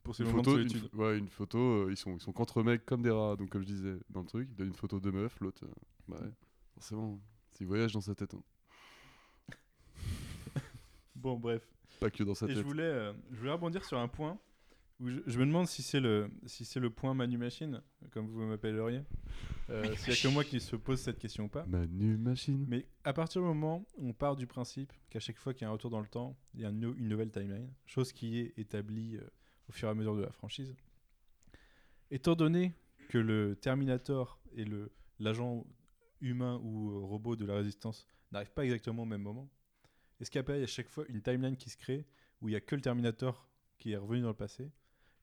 Pour 0.04 0.16
ses 0.16 0.24
Une 0.24 0.30
moments 0.30 0.44
photo, 0.44 0.58
de 0.58 0.64
une, 0.64 1.00
ouais, 1.00 1.18
une 1.18 1.28
photo, 1.30 1.58
euh, 1.58 1.88
ils 1.90 1.98
sont, 1.98 2.16
ils 2.16 2.22
sont 2.22 2.32
qu'entre 2.34 2.62
mecs 2.64 2.86
comme 2.86 3.02
des 3.02 3.10
rats, 3.10 3.36
donc 3.38 3.50
comme 3.50 3.62
je 3.62 3.68
disais 3.68 3.96
dans 4.10 4.22
le 4.22 4.28
truc, 4.28 4.48
il 4.52 4.56
donne 4.56 4.68
une 4.68 4.74
photo 4.76 5.00
de 5.00 5.12
meuf, 5.12 5.38
l'autre, 5.40 5.64
euh, 5.64 5.72
bah 6.10 6.18
ouais, 6.22 6.30
forcément, 6.74 7.22
c'est 7.54 7.64
voyage 7.64 7.94
dans 7.94 8.02
sa 8.02 8.14
tête, 8.14 8.34
hein. 8.34 8.44
Bon, 11.24 11.38
bref. 11.40 11.66
pas 12.00 12.10
que 12.12 12.24
dans 12.24 12.36
sa 12.36 12.46
Et 12.46 12.50
je 12.50 12.56
tête. 12.56 12.66
voulais, 12.66 12.84
euh, 12.84 13.14
je 13.32 13.38
voulais 13.40 13.52
rebondir 13.52 13.84
sur 13.86 13.98
un 13.98 14.08
point 14.10 14.38
où 15.00 15.10
je, 15.10 15.20
je 15.26 15.40
me 15.40 15.46
demande 15.46 15.68
si 15.68 15.82
c'est 15.82 16.00
le, 16.02 16.30
si 16.46 16.66
c'est 16.66 16.80
le 16.82 16.90
point 16.90 17.14
Manu 17.14 17.38
Machine, 17.38 17.82
comme 18.12 18.28
vous 18.28 18.42
m'appelleriez. 18.46 19.02
Euh, 19.70 19.96
S'il 19.96 20.14
y 20.14 20.18
a 20.18 20.22
que 20.22 20.28
moi 20.28 20.44
qui 20.44 20.60
se 20.60 20.76
pose 20.76 21.00
cette 21.00 21.18
question 21.18 21.46
ou 21.46 21.48
pas. 21.48 21.66
Manu 21.66 22.18
Machine. 22.18 22.66
Mais 22.68 22.86
à 23.06 23.14
partir 23.14 23.42
du 23.42 23.48
moment 23.48 23.86
où 23.98 24.10
on 24.10 24.14
part 24.14 24.36
du 24.36 24.46
principe 24.48 24.92
qu'à 25.10 25.20
chaque 25.22 25.38
fois 25.38 25.54
qu'il 25.54 25.62
y 25.64 25.66
a 25.66 25.70
un 25.70 25.72
retour 25.74 25.90
dans 25.90 26.02
le 26.02 26.08
temps, 26.08 26.38
il 26.54 26.60
y 26.62 26.66
a 26.66 26.70
une, 26.70 26.82
no- 26.82 26.94
une 26.94 27.08
nouvelle 27.08 27.32
timeline, 27.32 27.72
chose 27.86 28.12
qui 28.12 28.38
est 28.40 28.54
établie 28.58 29.16
euh, 29.16 29.22
au 29.70 29.72
fur 29.72 29.88
et 29.88 29.92
à 29.92 29.96
mesure 29.96 30.16
de 30.18 30.22
la 30.22 30.32
franchise. 30.32 30.76
Étant 32.12 32.36
donné 32.36 32.74
que 33.10 33.18
le 33.18 33.56
Terminator 33.56 34.40
et 34.56 34.66
le 34.66 34.92
l'agent 35.20 35.66
humain 36.22 36.60
ou 36.64 36.92
euh, 36.92 37.00
robot 37.06 37.36
de 37.36 37.46
la 37.46 37.56
résistance 37.56 38.06
n'arrivent 38.32 38.52
pas 38.54 38.66
exactement 38.66 39.04
au 39.04 39.06
même 39.06 39.22
moment, 39.22 39.50
est-ce 40.24 40.32
qu'il 40.32 40.40
n'y 40.40 40.46
a 40.46 40.48
pas 40.48 40.54
à 40.56 40.66
chaque 40.66 40.90
fois 40.90 41.06
une 41.10 41.22
timeline 41.22 41.56
qui 41.58 41.70
se 41.70 41.78
crée 41.78 42.06
où 42.42 42.50
il 42.50 42.52
n'y 42.54 42.58
a 42.58 42.62
que 42.62 42.76
le 42.76 42.82
Terminator 42.82 43.48
qui 43.78 43.92
est 43.92 43.98
revenu 43.98 44.22
dans 44.22 44.30
le 44.30 44.34
passé 44.34 44.72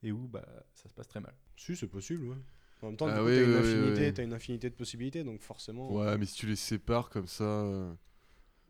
et 0.03 0.13
où 0.13 0.29
bah, 0.29 0.47
ça 0.75 0.89
se 0.89 0.95
passe 0.95 1.09
très 1.09 1.21
mal? 1.21 1.35
Si, 1.57 1.75
c'est 1.77 1.87
possible, 1.89 2.25
ouais. 2.25 2.37
En 2.83 2.87
même 2.89 2.97
temps, 2.97 3.07
Ah 3.09 3.23
oui, 3.23 3.35
t'as 3.35 3.43
une, 3.43 3.49
oui, 3.51 3.55
oui, 3.57 3.59
infinité, 3.59 4.07
oui. 4.07 4.15
t'as 4.15 4.23
une 4.25 4.33
infinité 4.33 4.71
de 4.71 4.75
possibilités, 4.75 5.25
donc 5.25 5.41
forcément. 5.43 5.91
Ouais, 5.93 6.17
mais 6.17 6.25
si 6.27 6.35
tu 6.37 6.47
les 6.47 6.57
sépares 6.57 7.11
comme 7.11 7.27
ça, 7.27 7.45
euh, 7.45 7.95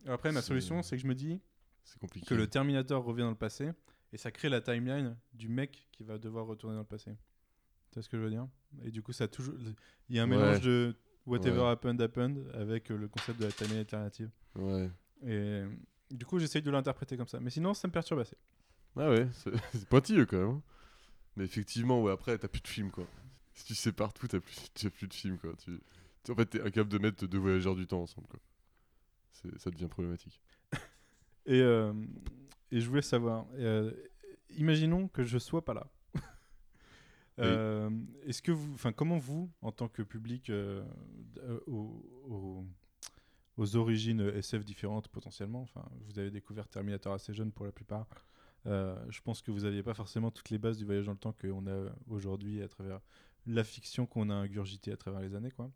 Après, 0.05 0.31
ma 0.31 0.41
solution, 0.41 0.81
c'est 0.81 0.95
que 0.97 1.01
je 1.01 1.07
me 1.07 1.15
dis 1.15 1.39
c'est 1.83 1.99
compliqué. 1.99 2.25
que 2.25 2.33
le 2.35 2.47
Terminator 2.47 3.03
revient 3.03 3.21
dans 3.23 3.29
le 3.29 3.35
passé 3.35 3.71
et 4.11 4.17
ça 4.17 4.31
crée 4.31 4.49
la 4.49 4.59
timeline 4.61 5.17
du 5.33 5.47
mec 5.47 5.87
qui 5.93 6.03
va 6.03 6.17
devoir 6.17 6.45
retourner 6.45 6.75
dans 6.75 6.81
le 6.81 6.87
passé. 6.87 7.11
Tu 7.91 7.95
vois 7.95 8.03
ce 8.03 8.09
que 8.09 8.17
je 8.17 8.23
veux 8.23 8.29
dire? 8.29 8.47
Et 8.83 8.91
du 8.91 9.01
coup, 9.01 9.13
ça 9.13 9.25
a 9.25 9.27
toujours. 9.27 9.55
Il 10.09 10.15
y 10.15 10.19
a 10.19 10.23
un 10.23 10.29
Ouais. 10.29 10.37
mélange 10.37 10.61
de 10.61 10.95
whatever 11.25 11.59
Ouais. 11.59 11.67
happened 11.69 12.01
happened 12.01 12.49
avec 12.53 12.91
euh, 12.91 12.97
le 12.97 13.07
concept 13.07 13.39
de 13.39 13.45
la 13.45 13.51
timeline 13.51 13.79
alternative. 13.79 14.29
Ouais. 14.55 14.89
Et 15.25 15.63
du 16.11 16.25
coup, 16.25 16.39
j'essaye 16.39 16.61
de 16.61 16.71
l'interpréter 16.71 17.17
comme 17.17 17.27
ça. 17.27 17.39
Mais 17.39 17.49
sinon, 17.49 17.73
ça 17.73 17.87
me 17.87 17.91
perturbe 17.93 18.19
assez. 18.21 18.37
Ah 18.97 19.09
ouais, 19.09 19.27
c'est 19.33 19.51
pointilleux 19.89 20.25
quand 20.25 20.37
même. 20.37 20.49
hein. 20.49 20.61
Mais 21.37 21.45
effectivement, 21.45 22.01
ouais, 22.01 22.11
après, 22.11 22.37
t'as 22.37 22.47
plus 22.49 22.61
de 22.61 22.67
film 22.67 22.91
quoi. 22.91 23.05
Si 23.53 23.65
tu 23.65 23.75
sépares 23.75 24.13
tout, 24.13 24.27
t'as 24.27 24.39
plus, 24.39 24.55
as 24.85 24.89
plus 24.89 25.07
de 25.07 25.13
film 25.13 25.37
quoi. 25.37 25.53
Tu, 25.63 25.79
tu- 26.23 26.31
en 26.31 26.35
fait, 26.35 26.45
t'es 26.45 26.59
incapable 26.61 26.89
de 26.91 26.97
mettre 26.97 27.25
deux 27.27 27.37
voyageurs 27.37 27.75
du 27.75 27.87
temps 27.87 28.01
ensemble 28.01 28.27
quoi. 28.27 28.39
Ça 29.57 29.71
devient 29.71 29.87
problématique. 29.87 30.39
Et, 31.47 31.59
euh, 31.61 31.91
et 32.71 32.79
je 32.79 32.87
voulais 32.87 33.01
savoir, 33.01 33.47
euh, 33.55 33.91
imaginons 34.51 35.07
que 35.07 35.23
je 35.23 35.37
sois 35.39 35.65
pas 35.65 35.73
là. 35.73 35.87
Euh, 37.39 37.89
Est-ce 38.27 38.43
que 38.43 38.51
vous, 38.51 38.71
enfin, 38.75 38.91
comment 38.91 39.17
vous, 39.17 39.49
en 39.63 39.71
tant 39.71 39.87
que 39.87 40.03
public 40.03 40.51
euh, 40.51 40.83
aux, 43.57 43.75
origines 43.75 44.21
SF 44.21 44.63
différentes 44.65 45.07
potentiellement, 45.07 45.61
enfin, 45.61 45.83
vous 46.07 46.19
avez 46.19 46.31
découvert 46.31 46.67
Terminator 46.67 47.13
assez 47.13 47.33
jeune 47.33 47.51
pour 47.51 47.65
la 47.65 47.71
plupart. 47.71 48.07
euh, 48.65 48.95
je 49.09 49.21
pense 49.21 49.41
que 49.41 49.51
vous 49.51 49.61
n'aviez 49.61 49.83
pas 49.83 49.93
forcément 49.93 50.31
toutes 50.31 50.49
les 50.49 50.57
bases 50.57 50.77
du 50.77 50.85
voyage 50.85 51.05
dans 51.05 51.13
le 51.13 51.17
temps 51.17 51.33
qu'on 51.33 51.67
a 51.67 51.91
aujourd'hui 52.07 52.61
à 52.61 52.67
travers 52.67 52.99
la 53.47 53.63
fiction 53.63 54.05
qu'on 54.05 54.29
a 54.29 54.35
ingurgitée 54.35 54.91
à 54.91 54.97
travers 54.97 55.21
les 55.21 55.35
années, 55.35 55.51
quoi. 55.51 55.71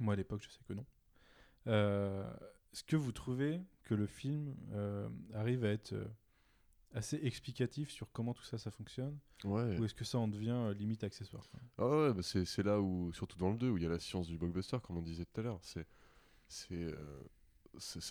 Moi, 0.00 0.14
à 0.14 0.16
l'époque, 0.16 0.42
je 0.42 0.50
sais 0.50 0.62
que 0.66 0.74
non. 0.74 0.84
Euh, 1.66 2.30
Est-ce 2.72 2.84
que 2.84 2.96
vous 2.96 3.12
trouvez 3.12 3.60
que 3.84 3.94
le 3.94 4.06
film 4.06 4.54
euh, 4.72 5.08
arrive 5.34 5.64
à 5.64 5.68
être 5.68 5.92
euh, 5.92 6.04
assez 6.92 7.18
explicatif 7.22 7.90
sur 7.90 8.10
comment 8.12 8.34
tout 8.34 8.44
ça, 8.44 8.58
ça 8.58 8.70
fonctionne? 8.70 9.18
Ouais. 9.44 9.78
Ou 9.78 9.84
est-ce 9.84 9.94
que 9.94 10.04
ça 10.04 10.18
en 10.18 10.28
devient 10.28 10.50
euh, 10.50 10.74
limite 10.74 11.04
accessoire 11.04 11.48
quoi? 11.50 11.60
Ah 11.78 11.88
ouais, 11.88 12.12
bah 12.14 12.22
c'est 12.22 12.44
c'est 12.44 12.62
là 12.62 12.80
où, 12.80 13.12
surtout 13.12 13.38
dans 13.38 13.50
le 13.50 13.56
2, 13.56 13.70
où 13.70 13.76
il 13.76 13.82
y 13.82 13.86
a 13.86 13.90
la 13.90 13.98
science 13.98 14.26
du 14.26 14.36
blockbuster, 14.36 14.78
comme 14.82 14.96
on 14.98 15.02
disait 15.02 15.24
tout 15.24 15.40
à 15.40 15.44
l'heure. 15.44 15.58
C'est. 15.62 15.86
C'est, 16.54 16.94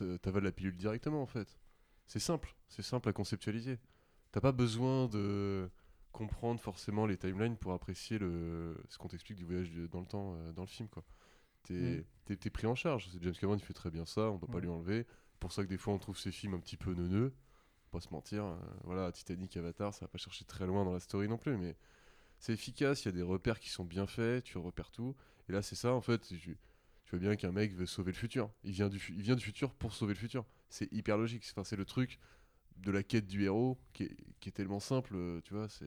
euh, 0.03 0.17
T'avales 0.17 0.43
la 0.43 0.51
pilule 0.51 0.75
directement 0.75 1.21
en 1.21 1.25
fait. 1.25 1.57
C'est 2.07 2.19
simple, 2.19 2.53
c'est 2.67 2.81
simple 2.81 3.07
à 3.09 3.13
conceptualiser. 3.13 3.79
T'as 4.31 4.41
pas 4.41 4.51
besoin 4.51 5.07
de 5.07 5.69
comprendre 6.11 6.59
forcément 6.59 7.05
les 7.05 7.17
timelines 7.17 7.55
pour 7.57 7.71
apprécier 7.71 8.19
le, 8.19 8.75
ce 8.89 8.97
qu'on 8.97 9.07
t'explique 9.07 9.37
du 9.37 9.45
voyage 9.45 9.71
dans 9.91 10.01
le 10.01 10.05
temps 10.05 10.35
euh, 10.35 10.51
dans 10.51 10.63
le 10.63 10.67
film 10.67 10.89
quoi. 10.89 11.03
T'es 11.63 12.03
Mm. 12.29 12.35
t'es 12.35 12.49
pris 12.49 12.67
en 12.67 12.75
charge. 12.75 13.09
James 13.21 13.33
Cameron 13.33 13.55
il 13.57 13.63
fait 13.63 13.73
très 13.73 13.89
bien 13.91 14.05
ça, 14.05 14.29
on 14.31 14.37
peut 14.37 14.47
pas 14.47 14.55
Ouais. 14.55 14.61
lui 14.61 14.69
enlever. 14.69 15.07
pour 15.39 15.51
ça 15.51 15.63
que 15.63 15.67
des 15.69 15.77
fois 15.77 15.93
on 15.93 15.99
trouve 15.99 16.17
ces 16.17 16.31
films 16.31 16.53
un 16.55 16.59
petit 16.59 16.77
peu 16.77 16.93
neuneux. 16.93 17.33
Pas 17.91 17.99
se 18.01 18.09
mentir, 18.11 18.43
euh, 18.45 18.57
voilà, 18.83 19.11
Titanic, 19.11 19.55
Avatar, 19.57 19.93
ça 19.93 20.01
va 20.05 20.07
pas 20.09 20.17
chercher 20.17 20.45
très 20.45 20.65
loin 20.65 20.83
dans 20.83 20.93
la 20.93 20.99
story 20.99 21.27
non 21.27 21.37
plus, 21.37 21.57
mais 21.57 21.75
c'est 22.39 22.53
efficace, 22.53 23.03
il 23.03 23.05
y 23.05 23.09
a 23.09 23.11
des 23.11 23.21
repères 23.21 23.59
qui 23.59 23.69
sont 23.69 23.85
bien 23.85 24.07
faits, 24.07 24.43
tu 24.45 24.57
repères 24.57 24.89
tout. 24.91 25.15
Et 25.47 25.51
là, 25.53 25.61
c'est 25.61 25.75
ça 25.75 25.93
en 25.93 26.01
fait. 26.01 26.19
Tu, 26.27 26.57
tu 27.17 27.19
vois 27.19 27.29
bien 27.29 27.35
qu'un 27.35 27.51
mec 27.51 27.73
veut 27.73 27.85
sauver 27.85 28.11
le 28.11 28.17
futur. 28.17 28.49
Il 28.63 28.71
vient, 28.71 28.89
du, 28.89 28.99
fu- 28.99 29.13
il 29.13 29.21
vient 29.21 29.35
du 29.35 29.43
futur 29.43 29.73
pour 29.75 29.93
sauver 29.93 30.13
le 30.13 30.19
futur. 30.19 30.45
C'est 30.69 30.91
hyper 30.91 31.17
logique. 31.17 31.43
Enfin, 31.51 31.63
c'est 31.63 31.75
le 31.75 31.85
truc 31.85 32.17
de 32.77 32.91
la 32.91 33.03
quête 33.03 33.27
du 33.27 33.43
héros 33.43 33.79
qui 33.93 34.03
est, 34.03 34.17
qui 34.39 34.49
est 34.49 34.51
tellement 34.51 34.79
simple, 34.79 35.13
euh, 35.15 35.39
tu 35.41 35.53
vois. 35.53 35.69
C'est, 35.69 35.85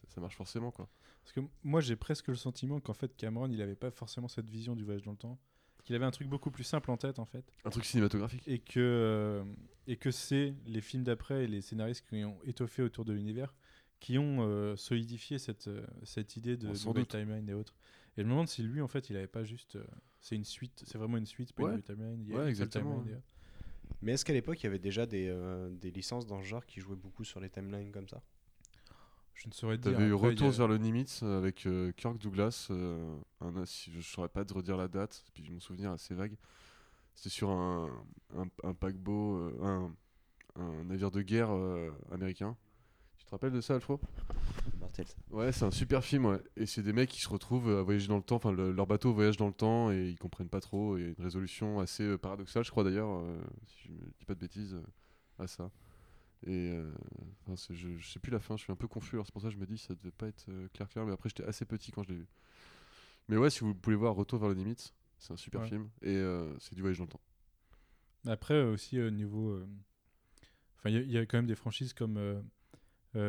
ça, 0.00 0.06
ça 0.14 0.20
marche 0.20 0.36
forcément 0.36 0.70
quoi. 0.70 0.88
Parce 1.22 1.32
que 1.32 1.40
moi, 1.64 1.80
j'ai 1.80 1.96
presque 1.96 2.28
le 2.28 2.36
sentiment 2.36 2.78
qu'en 2.80 2.94
fait, 2.94 3.16
Cameron, 3.16 3.48
il 3.50 3.60
avait 3.62 3.74
pas 3.74 3.90
forcément 3.90 4.28
cette 4.28 4.48
vision 4.48 4.76
du 4.76 4.84
voyage 4.84 5.02
dans 5.02 5.12
le 5.12 5.16
temps. 5.16 5.40
Qu'il 5.84 5.96
avait 5.96 6.04
un 6.06 6.10
truc 6.12 6.28
beaucoup 6.28 6.50
plus 6.50 6.64
simple 6.64 6.90
en 6.90 6.96
tête, 6.96 7.18
en 7.18 7.26
fait. 7.26 7.44
Un 7.64 7.70
truc 7.70 7.84
cinématographique. 7.84 8.42
Et 8.46 8.58
que, 8.58 8.78
euh, 8.80 9.44
et 9.86 9.96
que 9.96 10.10
c'est 10.10 10.54
les 10.66 10.80
films 10.80 11.02
d'après 11.04 11.44
et 11.44 11.46
les 11.46 11.60
scénaristes 11.60 12.06
qui 12.08 12.24
ont 12.24 12.38
étoffé 12.44 12.82
autour 12.82 13.04
de 13.04 13.12
l'univers 13.12 13.54
qui 14.00 14.18
ont 14.18 14.38
euh, 14.40 14.76
solidifié 14.76 15.38
cette, 15.38 15.68
cette 16.02 16.36
idée 16.36 16.56
de 16.56 16.68
doute. 16.68 17.08
timeline 17.08 17.48
et 17.48 17.54
autres. 17.54 17.74
Et 18.16 18.22
je 18.22 18.26
me 18.26 18.30
demande 18.30 18.48
si 18.48 18.62
lui, 18.62 18.80
en 18.80 18.88
fait, 18.88 19.10
il 19.10 19.16
avait 19.16 19.26
pas 19.26 19.44
juste. 19.44 19.76
euh, 19.76 19.84
c'est 20.24 20.36
une 20.36 20.44
suite, 20.44 20.82
c'est 20.86 20.96
vraiment 20.96 21.18
une 21.18 21.26
suite, 21.26 21.52
pas 21.52 21.64
Ouais. 21.64 21.74
une 21.74 21.82
timeline. 21.82 22.22
Il 22.22 22.30
y 22.30 22.32
a 22.32 22.36
Ouais, 22.36 22.48
une 22.48 22.54
seule 22.54 22.64
exactement, 22.66 22.92
timeline, 22.94 23.06
ouais. 23.06 23.12
et 23.12 23.16
autres. 23.16 23.96
Mais 24.00 24.12
est-ce 24.12 24.24
qu'à 24.24 24.32
l'époque, 24.32 24.58
il 24.62 24.64
y 24.64 24.66
avait 24.66 24.78
déjà 24.78 25.04
des, 25.04 25.28
euh, 25.28 25.68
des 25.70 25.90
licences 25.90 26.26
dans 26.26 26.40
ce 26.40 26.46
genre 26.46 26.64
qui 26.64 26.80
jouaient 26.80 26.96
beaucoup 26.96 27.24
sur 27.24 27.40
les 27.40 27.50
timelines 27.50 27.92
comme 27.92 28.08
ça? 28.08 28.22
Je 29.34 29.48
ne 29.48 29.52
saurais 29.52 29.76
dire. 29.76 29.92
T'avais 29.92 30.06
eu 30.06 30.14
Retour 30.14 30.48
a- 30.48 30.50
vers 30.52 30.68
le 30.68 30.78
Nimitz 30.78 31.22
avec 31.22 31.66
euh, 31.66 31.92
Kirk 31.92 32.16
Douglas. 32.18 32.68
euh, 32.70 33.18
un, 33.40 33.52
je 33.64 34.00
saurais 34.00 34.28
pas 34.30 34.44
te 34.46 34.54
redire 34.54 34.78
la 34.78 34.88
date, 34.88 35.24
puis 35.34 35.50
mon 35.50 35.60
souvenir 35.60 35.90
est 35.90 35.94
assez 35.94 36.14
vague. 36.14 36.36
C'était 37.14 37.28
sur 37.30 37.50
un, 37.50 37.90
un, 38.34 38.46
un 38.62 38.72
paquebot, 38.74 39.36
euh, 39.36 39.58
un, 39.62 39.94
un 40.56 40.84
navire 40.84 41.10
de 41.10 41.20
guerre 41.20 41.50
euh, 41.52 41.90
américain. 42.10 42.56
Tu 43.34 43.38
te 43.38 43.46
rappelles 43.46 43.56
de 43.56 43.60
ça, 43.60 43.74
Alfro 43.74 43.98
Mortel. 44.78 45.06
Ouais, 45.32 45.50
c'est 45.50 45.64
un 45.64 45.72
super 45.72 46.04
film, 46.04 46.26
ouais. 46.26 46.40
Et 46.56 46.66
c'est 46.66 46.82
des 46.84 46.92
mecs 46.92 47.10
qui 47.10 47.20
se 47.20 47.28
retrouvent 47.28 47.68
à 47.68 47.82
voyager 47.82 48.06
dans 48.06 48.16
le 48.18 48.22
temps, 48.22 48.36
enfin 48.36 48.52
le- 48.52 48.70
leur 48.70 48.86
bateau 48.86 49.12
voyage 49.12 49.36
dans 49.36 49.48
le 49.48 49.52
temps 49.52 49.90
et 49.90 50.08
ils 50.10 50.16
comprennent 50.18 50.48
pas 50.48 50.60
trop. 50.60 50.96
Et 50.98 51.14
une 51.18 51.24
résolution 51.24 51.80
assez 51.80 52.04
euh, 52.04 52.16
paradoxale, 52.16 52.62
je 52.64 52.70
crois 52.70 52.84
d'ailleurs, 52.84 53.10
euh, 53.10 53.36
si 53.66 53.88
je 53.88 53.92
me 53.92 53.98
dis 54.16 54.24
pas 54.24 54.34
de 54.36 54.38
bêtises, 54.38 54.74
euh, 54.74 55.42
à 55.42 55.48
ça. 55.48 55.72
Et 56.46 56.70
euh, 56.70 56.92
enfin, 57.48 57.60
je, 57.74 57.96
je 57.98 58.08
sais 58.08 58.20
plus 58.20 58.30
la 58.30 58.38
fin, 58.38 58.56
je 58.56 58.62
suis 58.62 58.72
un 58.72 58.76
peu 58.76 58.86
confus, 58.86 59.16
alors 59.16 59.26
c'est 59.26 59.32
pour 59.32 59.42
ça 59.42 59.48
que 59.48 59.54
je 59.54 59.58
me 59.58 59.66
dis 59.66 59.78
ça 59.78 59.96
devait 59.96 60.12
pas 60.12 60.28
être 60.28 60.46
clair 60.72 60.88
clair, 60.88 61.04
mais 61.04 61.12
après 61.12 61.28
j'étais 61.28 61.42
assez 61.44 61.64
petit 61.64 61.90
quand 61.90 62.04
je 62.04 62.10
l'ai 62.10 62.18
vu. 62.18 62.26
Mais 63.28 63.36
ouais, 63.36 63.50
si 63.50 63.60
vous 63.60 63.74
pouvez 63.74 63.96
voir 63.96 64.14
Retour 64.14 64.38
vers 64.38 64.48
le 64.50 64.54
limite, 64.54 64.94
c'est 65.18 65.32
un 65.32 65.36
super 65.36 65.62
Ouais. 65.62 65.66
film 65.68 65.88
et 66.02 66.14
euh, 66.14 66.56
c'est 66.60 66.76
du 66.76 66.82
voyage 66.82 66.98
dans 66.98 67.04
le 67.04 67.10
temps. 67.10 67.20
Après, 68.26 68.62
aussi, 68.62 69.00
au 69.00 69.10
niveau. 69.10 69.48
euh, 69.50 69.66
Enfin, 70.78 70.90
il 70.90 70.96
y 70.96 70.98
a- 70.98 71.02
il 71.02 71.10
y, 71.10 71.18
a 71.18 71.24
quand 71.26 71.38
même 71.38 71.46
des 71.46 71.54
franchises 71.56 71.94
comme 71.94 72.18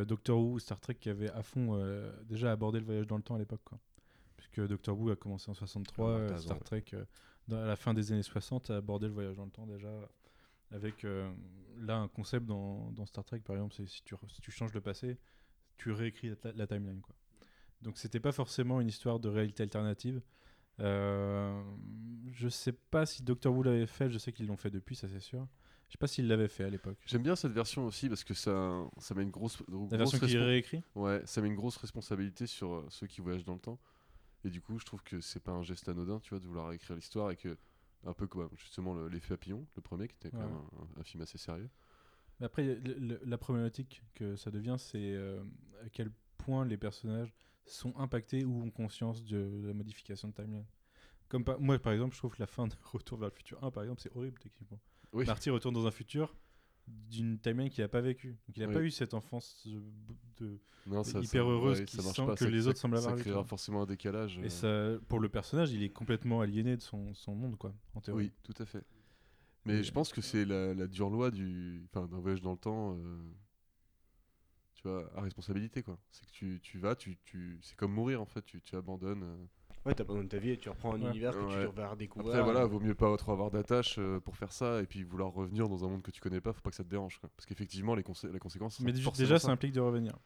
Doctor 0.06 0.39
Who 0.39 0.54
ou 0.54 0.60
Star 0.60 0.80
Trek 0.80 0.95
qui 0.95 1.10
avaient 1.10 1.30
à 1.32 1.43
fond 1.43 1.76
euh, 1.76 2.12
déjà 2.24 2.52
abordé 2.52 2.80
le 2.80 2.86
voyage 2.86 3.08
dans 3.08 3.17
le 3.17 3.24
temps 3.24 3.36
à 3.36 3.39
l'époque. 3.39 3.62
Puisque 4.38 4.67
Doctor 4.67 5.00
Who 5.00 5.10
a 5.12 5.15
commencé 5.15 5.50
en 5.50 5.54
63, 5.54 6.10
Ah, 6.10 6.17
euh, 6.17 6.38
Star. 6.38 6.60
Trek, 6.63 6.84
euh, 6.93 7.06
dans- 7.48 7.58
à 7.62 7.65
la 7.65 7.76
fin 7.76 7.93
des 7.93 8.12
années 8.12 8.24
60, 8.24 8.69
a 8.71 8.78
abordé 8.78 9.08
le 9.08 9.13
voyage 9.13 9.36
dans 9.38 9.45
le 9.45 9.52
temps 9.52 9.65
déjà. 9.67 9.89
Avec 10.71 11.06
euh, 11.06 11.32
là 11.78 11.98
un 11.98 12.08
concept 12.08 12.45
dans, 12.48 12.91
dans 12.91 13.06
Star 13.06 13.24
Trek, 13.24 13.39
par 13.39 13.56
exemple, 13.56 13.74
c'est 13.76 13.86
si 13.88 14.04
tu, 14.04 14.15
si 14.30 14.41
tu 14.41 14.52
changes 14.52 14.74
le 14.74 14.82
passé, 14.82 15.17
tu 15.78 15.91
réécris 15.91 16.30
la, 16.43 16.52
la 16.54 16.67
timeline. 16.67 17.02
Quoi. 17.02 17.15
Donc 17.82 17.98
c'était 17.98 18.19
pas 18.19 18.32
forcément 18.32 18.82
une 18.82 18.88
histoire 18.88 19.19
de 19.19 19.30
réalité 19.30 19.62
alternative. 19.63 20.21
Euh, 20.82 21.62
je 22.34 22.50
sais 22.50 22.74
pas 22.74 23.06
si 23.06 23.24
Doctor 23.24 23.54
Who 23.56 23.63
l'avait 23.63 23.86
fait, 23.86 24.10
je 24.10 24.17
sais 24.17 24.34
qu'ils 24.34 24.48
l'ont 24.48 24.58
fait 24.58 24.71
depuis, 24.71 24.95
ça 24.95 25.08
c'est 25.08 25.19
sûr. 25.21 25.48
Je 25.88 25.93
sais 25.93 25.98
pas 26.00 26.08
s'ils 26.08 26.28
l'avaient 26.28 26.48
fait 26.48 26.63
à 26.63 26.69
l'époque. 26.69 26.98
J'aime 27.06 27.24
bien 27.24 27.36
cette 27.36 27.52
version 27.52 27.86
aussi 27.86 28.10
parce 28.10 28.24
que 28.24 28.34
ça, 28.34 28.84
ça 28.98 29.13
met 29.13 29.24
une 29.24 29.30
grosse, 29.32 29.62
grosse 29.69 29.91
La 29.91 29.98
version 29.98 30.19
qui 30.19 30.38
réécrit 30.38 30.84
Ouais, 30.95 31.21
ça 31.26 31.41
met 31.41 31.48
une 31.48 31.56
grosse 31.56 31.78
responsabilité 31.78 32.48
sur 32.48 32.74
euh, 32.74 32.86
ceux 32.89 33.08
qui 33.08 33.21
voyagent 33.21 33.45
dans 33.45 33.54
le 33.54 33.60
temps. 33.60 33.80
Et 34.43 34.50
du 34.50 34.62
coup, 34.62 34.78
je 34.80 34.86
trouve 34.86 35.02
que 35.04 35.21
c'est 35.21 35.39
pas 35.39 35.52
un 35.52 35.63
geste 35.63 35.88
anodin, 35.88 36.19
tu 36.19 36.32
vois, 36.32 36.39
de 36.39 36.45
vouloir 36.48 36.71
écrire 36.74 36.95
l'histoire 36.95 37.32
et 37.32 37.36
que, 37.36 37.58
un 38.06 38.13
peu 38.13 38.28
comme 38.28 38.50
justement 38.58 38.93
le- 38.93 39.08
l'effet 39.08 39.30
papillon, 39.30 39.65
le 39.76 39.82
premier, 39.82 40.08
qui 40.08 40.15
était 40.15 40.32
quand 40.32 40.38
Ouais. 40.39 40.45
même 40.45 40.62
un, 40.98 41.02
un 41.02 41.04
film 41.04 41.21
assez 41.24 41.38
sérieux. 41.38 41.69
Mais 42.39 42.45
après, 42.48 42.63
le- 42.63 42.93
le- 43.00 43.21
la 43.24 43.38
problématique 43.38 44.04
que 44.15 44.36
ça 44.36 44.52
devient, 44.52 44.76
c'est 44.78 45.13
euh, 45.13 45.43
à 45.84 45.89
quel 45.89 46.12
point 46.38 46.65
les 46.65 46.78
personnages 46.78 47.34
sont 47.65 47.95
impactés 47.98 48.43
ou 48.43 48.62
ont 48.63 48.69
conscience 48.71 49.24
de 49.24 49.63
la 49.65 49.74
modification 49.74 50.28
de 50.28 50.34
timeline. 50.34 50.65
Comme 51.30 51.43
par- 51.43 51.60
moi, 51.60 51.80
par 51.80 51.93
exemple, 51.93 52.13
je 52.13 52.19
trouve 52.19 52.34
que 52.36 52.41
la 52.41 52.48
fin 52.48 52.67
de 52.67 52.74
Retour 52.84 53.17
vers 53.19 53.30
le 53.30 53.34
futur 53.36 53.63
1, 53.63 53.71
par 53.71 53.84
exemple, 53.84 54.02
c'est 54.02 54.15
horrible 54.15 54.38
techniquement. 54.39 54.80
Oui. 55.15 55.25
Marty 55.25 55.49
retourne 55.49 55.73
dans 55.73 55.88
un 55.88 55.91
futur 55.91 56.36
d'une 56.88 57.39
timeline 57.39 57.69
qu'il 57.69 57.84
n'a 57.84 57.88
pas 57.88 58.01
vécu. 58.01 58.38
Donc 58.47 58.58
il 58.58 58.62
n'a 58.62 58.67
Oui. 58.67 58.73
pas 58.75 58.82
eu 58.82 58.91
cette 58.91 59.15
enfance 59.15 59.63
de, 59.65 59.82
de- 60.38 60.60
Non, 60.86 61.04
ça, 61.04 61.17
hyper 61.19 61.30
ça- 61.45 61.49
heureuse 61.49 61.80
ouais, 61.80 61.86
qui 61.86 61.95
ça 61.95 62.04
marche 62.04 62.15
sent 62.15 62.25
pas, 62.28 62.34
que 62.36 62.45
ça- 62.45 62.49
les 62.51 62.67
autres 62.67 62.78
semblent 62.80 62.97
avoir 62.97 63.12
Ça 63.13 63.15
vécu, 63.15 63.30
créera 63.30 63.39
quoi. 63.41 63.47
forcément 63.47 63.82
un 63.82 63.86
décalage. 63.88 64.38
Et 64.39 64.43
euh, 64.63 64.97
ça, 64.99 65.06
pour 65.08 65.19
le 65.19 65.30
personnage, 65.30 65.71
il 65.71 65.82
est 65.82 65.89
complètement 65.89 66.41
aliéné 66.41 66.75
de 66.78 66.82
son, 66.82 67.13
son 67.15 67.34
monde, 67.34 67.58
quoi, 67.58 67.73
en 67.95 68.01
théorie. 68.01 68.25
Oui, 68.25 68.32
tout 68.43 68.62
à 68.62 68.65
fait. 68.65 68.84
Mais 69.65 69.80
Et- 69.80 69.84
je 69.84 69.91
pense 69.91 70.13
que 70.13 70.21
c'est 70.21 70.45
la, 70.45 70.75
la 70.75 70.86
dure 70.86 71.10
loi 71.10 71.32
du, 71.32 71.88
enfin, 71.89 72.06
d'un 72.08 72.19
voyage 72.19 72.41
dans 72.41 72.51
le 72.51 72.58
temps. 72.60 72.95
euh, 72.99 73.17
Tu 74.75 74.84
vois, 74.84 75.10
à 75.17 75.21
responsabilité, 75.21 75.82
quoi. 75.82 75.97
C'est 76.12 76.25
que 76.28 76.32
tu, 76.32 76.60
tu 76.62 76.78
vas, 76.78 76.95
tu, 76.95 77.17
tu... 77.25 77.58
c'est 77.63 77.75
comme 77.75 77.93
mourir, 77.93 78.21
en 78.21 78.25
fait. 78.25 78.43
Tu, 78.45 78.62
tu 78.62 78.75
abandonnes. 78.75 79.23
Ouais, 79.86 79.93
t'as 79.93 80.04
besoin 80.04 80.24
de 80.24 80.28
ta 80.30 80.39
vie 80.39 80.50
et 80.52 80.58
tu 80.58 80.67
reprends 80.69 80.95
un 80.95 81.02
Ouais. 81.02 81.10
univers 81.10 81.34
que 81.34 81.43
Ouais. 81.43 81.67
tu 81.69 81.76
vas 81.76 81.89
redécouvrir. 81.89 82.32
Après, 82.36 82.43
voilà, 82.43 82.65
vaut 82.65 82.80
mieux 82.80 82.95
pas 82.95 83.15
trop 83.17 83.32
avoir 83.34 83.52
d'attache 83.52 83.98
euh, 84.00 84.19
pour 84.19 84.36
faire 84.36 84.52
ça 84.52 84.82
et 84.82 84.88
puis 84.88 85.04
vouloir 85.04 85.32
revenir 85.32 85.69
dans 85.69 85.86
un 85.86 85.89
monde 85.89 86.02
que 86.02 86.10
tu 86.12 86.21
connais 86.21 86.41
pas, 86.41 86.54
faut 86.54 86.62
pas 86.62 86.71
que 86.71 86.76
ça 86.76 86.84
te 86.84 86.89
dérange. 86.89 87.19
Quoi. 87.19 87.30
Parce 87.36 87.45
qu'effectivement, 87.45 87.93
les, 87.93 88.02
consé- 88.04 88.32
les 88.32 88.39
conséquences. 88.39 88.80
Mais 88.80 88.91
déjà, 88.91 89.38
ça 89.38 89.48
ça. 89.48 89.52
implique 89.52 89.74
de 89.74 89.80
revenir. 89.82 90.17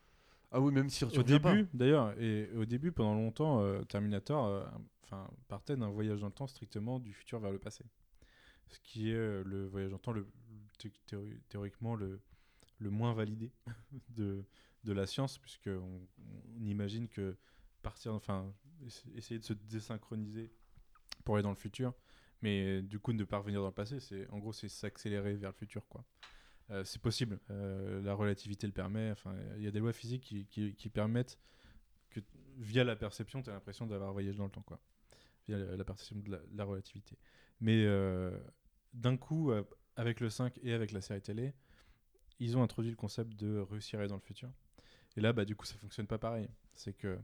Ah 0.51 0.61
oui, 0.61 0.73
même 0.73 0.89
si 0.89 1.05
tu 1.07 1.19
au 1.19 1.23
pas. 1.23 1.53
début, 1.53 1.67
d'ailleurs, 1.73 2.19
et 2.19 2.49
au 2.55 2.65
début, 2.65 2.91
pendant 2.91 3.13
longtemps, 3.15 3.61
euh, 3.61 3.83
Terminator 3.83 4.45
euh, 4.47 4.63
enfin, 5.03 5.29
partait 5.47 5.75
d'un 5.75 5.89
voyage 5.89 6.21
dans 6.21 6.27
le 6.27 6.33
temps 6.33 6.47
strictement 6.47 6.99
du 6.99 7.13
futur 7.13 7.39
vers 7.39 7.51
le 7.51 7.59
passé. 7.59 7.83
Ce 8.69 8.79
qui 8.79 9.11
est 9.11 9.15
euh, 9.15 9.43
le 9.45 9.67
voyage 9.67 9.89
dans 9.91 9.97
le 9.97 10.01
temps 10.01 10.11
le, 10.13 10.25
thé- 10.79 10.91
théori- 11.05 11.39
théoriquement 11.49 11.95
le, 11.95 12.19
le 12.79 12.89
moins 12.89 13.13
validé 13.13 13.51
de, 14.09 14.43
de 14.85 14.93
la 14.93 15.05
science, 15.05 15.37
puisqu'on 15.37 16.07
on 16.61 16.65
imagine 16.65 17.07
que 17.09 17.35
partir, 17.83 18.13
enfin, 18.13 18.51
essayer 19.15 19.39
de 19.39 19.45
se 19.45 19.53
désynchroniser 19.53 20.51
pour 21.23 21.35
aller 21.35 21.43
dans 21.43 21.49
le 21.49 21.55
futur, 21.55 21.93
mais 22.41 22.81
du 22.81 22.99
coup 22.99 23.13
ne 23.13 23.23
pas 23.23 23.39
revenir 23.39 23.61
dans 23.61 23.67
le 23.67 23.73
passé. 23.73 23.99
C'est 23.99 24.29
en 24.29 24.39
gros 24.39 24.53
c'est 24.53 24.69
s'accélérer 24.69 25.35
vers 25.35 25.51
le 25.51 25.55
futur 25.55 25.87
quoi. 25.87 26.05
Euh, 26.71 26.83
c'est 26.83 27.01
possible, 27.01 27.39
euh, 27.49 28.01
la 28.01 28.13
relativité 28.13 28.67
le 28.67 28.73
permet. 28.73 29.11
Enfin, 29.11 29.35
il 29.57 29.63
y 29.63 29.67
a 29.67 29.71
des 29.71 29.79
lois 29.79 29.93
physiques 29.93 30.21
qui, 30.49 30.89
permettent 30.89 31.39
que 32.11 32.19
via 32.57 32.83
la 32.83 32.95
perception, 32.95 33.41
tu 33.41 33.49
as 33.49 33.53
l'impression 33.53 33.87
d'avoir 33.87 34.13
voyagé 34.13 34.37
dans 34.37 34.45
le 34.45 34.51
temps 34.51 34.61
quoi. 34.61 34.79
Via 35.47 35.57
la, 35.57 35.83
perception 35.83 36.17
de 36.17 36.31
la, 36.31 36.39
la 36.53 36.63
relativité. 36.63 37.17
Mais 37.59 37.85
euh, 37.85 38.37
d'un 38.93 39.17
coup, 39.17 39.51
avec 39.95 40.19
le 40.19 40.29
5 40.29 40.59
et 40.63 40.73
avec 40.73 40.91
la 40.91 41.01
série 41.01 41.21
télé, 41.21 41.53
ils 42.39 42.57
ont 42.57 42.63
introduit 42.63 42.91
le 42.91 42.97
concept 42.97 43.35
de 43.35 43.59
réussir 43.59 43.99
à 43.99 44.01
aller 44.01 44.09
dans 44.09 44.15
le 44.15 44.21
futur. 44.21 44.49
Et 45.17 45.21
là, 45.21 45.33
bah, 45.33 45.45
du 45.45 45.55
coup, 45.55 45.65
ça 45.65 45.75
fonctionne 45.75 46.07
pas 46.07 46.17
pareil. 46.17 46.47
C'est 46.73 46.93
que 46.93 47.19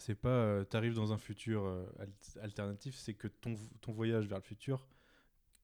c'est 0.00 0.14
pas 0.14 0.64
tu 0.64 0.76
arrives 0.76 0.94
dans 0.94 1.12
un 1.12 1.18
futur 1.18 1.64
euh, 1.64 1.86
al- 1.98 2.12
alternatif, 2.42 2.96
c'est 2.96 3.14
que 3.14 3.28
ton, 3.28 3.54
ton 3.80 3.92
voyage 3.92 4.26
vers 4.26 4.38
le 4.38 4.44
futur 4.44 4.86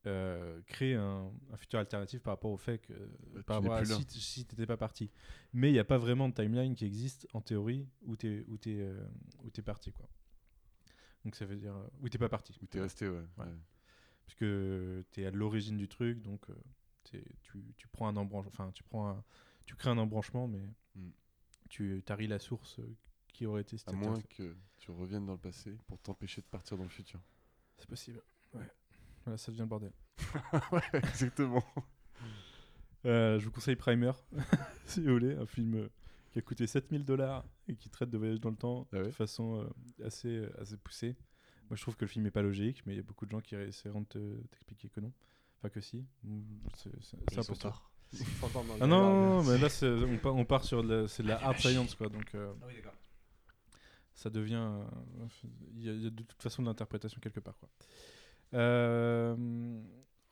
euh, 0.06 0.60
crée 0.66 0.94
un, 0.94 1.32
un 1.52 1.56
futur 1.56 1.80
alternatif 1.80 2.22
par 2.22 2.34
rapport 2.34 2.52
au 2.52 2.56
fait 2.56 2.78
que 2.78 2.92
tu 2.92 3.42
par 3.42 3.56
rapport 3.56 3.74
à 3.74 3.84
si, 3.84 4.44
t'étais 4.46 4.66
pas 4.66 4.76
parti. 4.76 5.10
Mais 5.52 5.70
il 5.70 5.72
n'y 5.72 5.80
a 5.80 5.84
pas 5.84 5.98
vraiment 5.98 6.28
de 6.28 6.34
timeline 6.34 6.74
qui 6.76 6.84
existe 6.84 7.26
en 7.32 7.40
théorie 7.40 7.88
où 8.02 8.14
t'es 8.16 8.44
où 8.46 8.56
t'es 8.56 8.76
euh, 8.78 9.04
où 9.42 9.50
t'es 9.50 9.62
parti 9.62 9.90
quoi. 9.92 10.08
Donc 11.24 11.34
ça 11.34 11.44
veut 11.44 11.56
dire 11.56 11.74
euh, 11.74 11.88
où 12.00 12.08
t'es 12.08 12.18
pas 12.18 12.28
parti. 12.28 12.56
Où 12.62 12.66
t'es 12.66 12.80
resté, 12.80 13.08
ouais. 13.08 13.16
Ouais. 13.38 13.44
ouais. 13.46 13.50
Puisque 14.26 14.44
tu 15.12 15.22
es 15.22 15.26
à 15.26 15.30
l'origine 15.32 15.76
du 15.76 15.88
truc, 15.88 16.22
donc 16.22 16.48
euh, 16.50 16.54
t'es- 17.04 17.24
tu, 17.42 17.58
tu 17.76 17.88
prends 17.88 18.06
un 18.08 18.16
embranchement, 18.16 18.50
enfin 18.52 18.70
tu 18.72 18.84
prends 18.84 19.08
un- 19.08 19.24
tu 19.64 19.74
crées 19.74 19.90
un 19.90 19.98
embranchement, 19.98 20.46
mais 20.46 20.62
Mm. 20.94 21.10
tu 21.68 22.02
taries 22.06 22.28
la 22.28 22.38
source 22.38 22.78
euh, 22.78 22.96
qui 23.36 23.44
aurait 23.44 23.60
été. 23.60 23.76
À 23.86 23.92
moins 23.92 24.18
que 24.30 24.56
tu 24.78 24.90
reviennes 24.90 25.26
dans 25.26 25.34
le 25.34 25.38
passé 25.38 25.76
pour 25.88 25.98
t'empêcher 25.98 26.40
de 26.40 26.46
partir 26.46 26.78
dans 26.78 26.84
le 26.84 26.88
futur. 26.88 27.20
C'est 27.76 27.86
possible. 27.88 28.22
Ouais. 28.54 28.66
Voilà, 29.24 29.36
ça 29.36 29.50
devient 29.52 29.60
le 29.62 29.66
bordel. 29.66 29.92
ouais, 30.72 30.80
exactement. 30.94 31.62
Euh, 33.04 33.38
je 33.38 33.44
vous 33.44 33.50
conseille 33.50 33.76
Primer, 33.76 34.12
si 34.86 35.02
vous 35.02 35.12
voulez, 35.12 35.34
un 35.36 35.44
film 35.44 35.74
euh, 35.74 35.88
qui 36.32 36.38
a 36.38 36.42
coûté 36.42 36.66
7000 36.66 37.04
dollars 37.04 37.44
et 37.68 37.76
qui 37.76 37.90
traite 37.90 38.08
de 38.10 38.16
voyage 38.16 38.40
dans 38.40 38.50
le 38.50 38.56
temps 38.56 38.88
Ah 38.92 38.96
ouais 38.96 39.02
de 39.04 39.10
façon 39.10 39.60
euh, 39.62 40.06
assez, 40.06 40.48
assez 40.58 40.76
poussée. 40.78 41.14
Moi, 41.68 41.76
je 41.76 41.82
trouve 41.82 41.96
que 41.96 42.04
le 42.04 42.08
film 42.08 42.24
est 42.26 42.30
pas 42.30 42.42
logique, 42.42 42.82
mais 42.86 42.94
il 42.94 42.96
y 42.96 43.00
a 43.00 43.02
beaucoup 43.02 43.26
de 43.26 43.30
gens 43.32 43.40
qui 43.40 43.54
essaieront 43.54 44.00
de 44.00 44.06
te- 44.06 44.42
t'expliquer 44.50 44.88
que 44.88 45.00
non. 45.00 45.12
Enfin, 45.58 45.68
que 45.68 45.80
si. 45.80 46.04
C'est 46.74 47.38
un 47.38 47.42
peu 47.42 47.54
tard. 47.56 47.90
Ah 48.80 48.86
non, 48.86 48.98
non, 49.02 49.42
non, 49.42 49.44
mais 49.44 49.58
là, 49.58 49.68
c'est- 49.68 49.86
on 49.88 50.16
part, 50.18 50.34
on 50.36 50.44
part 50.44 50.64
sur 50.64 50.82
de 50.82 50.94
la, 51.02 51.08
c'est 51.08 51.22
de 51.22 51.28
la 51.28 51.44
hard 51.44 51.58
science, 51.58 51.94
quoi. 51.96 52.08
Donc, 52.08 52.34
euh, 52.34 52.52
Ah 52.62 52.64
oui, 52.68 52.74
d'accord. 52.76 52.94
Ça 54.16 54.30
devient. 54.30 54.56
euh, 54.56 54.84
Il 55.76 55.84
y, 55.84 55.88
a- 55.88 55.92
il 55.92 56.02
y 56.02 56.06
a 56.06 56.10
de 56.10 56.22
toute 56.24 56.42
façon 56.42 56.62
de 56.62 56.66
l'interprétation 56.66 57.20
quelque 57.20 57.38
part, 57.40 57.56
quoi. 57.58 57.68
Euh, 58.54 59.80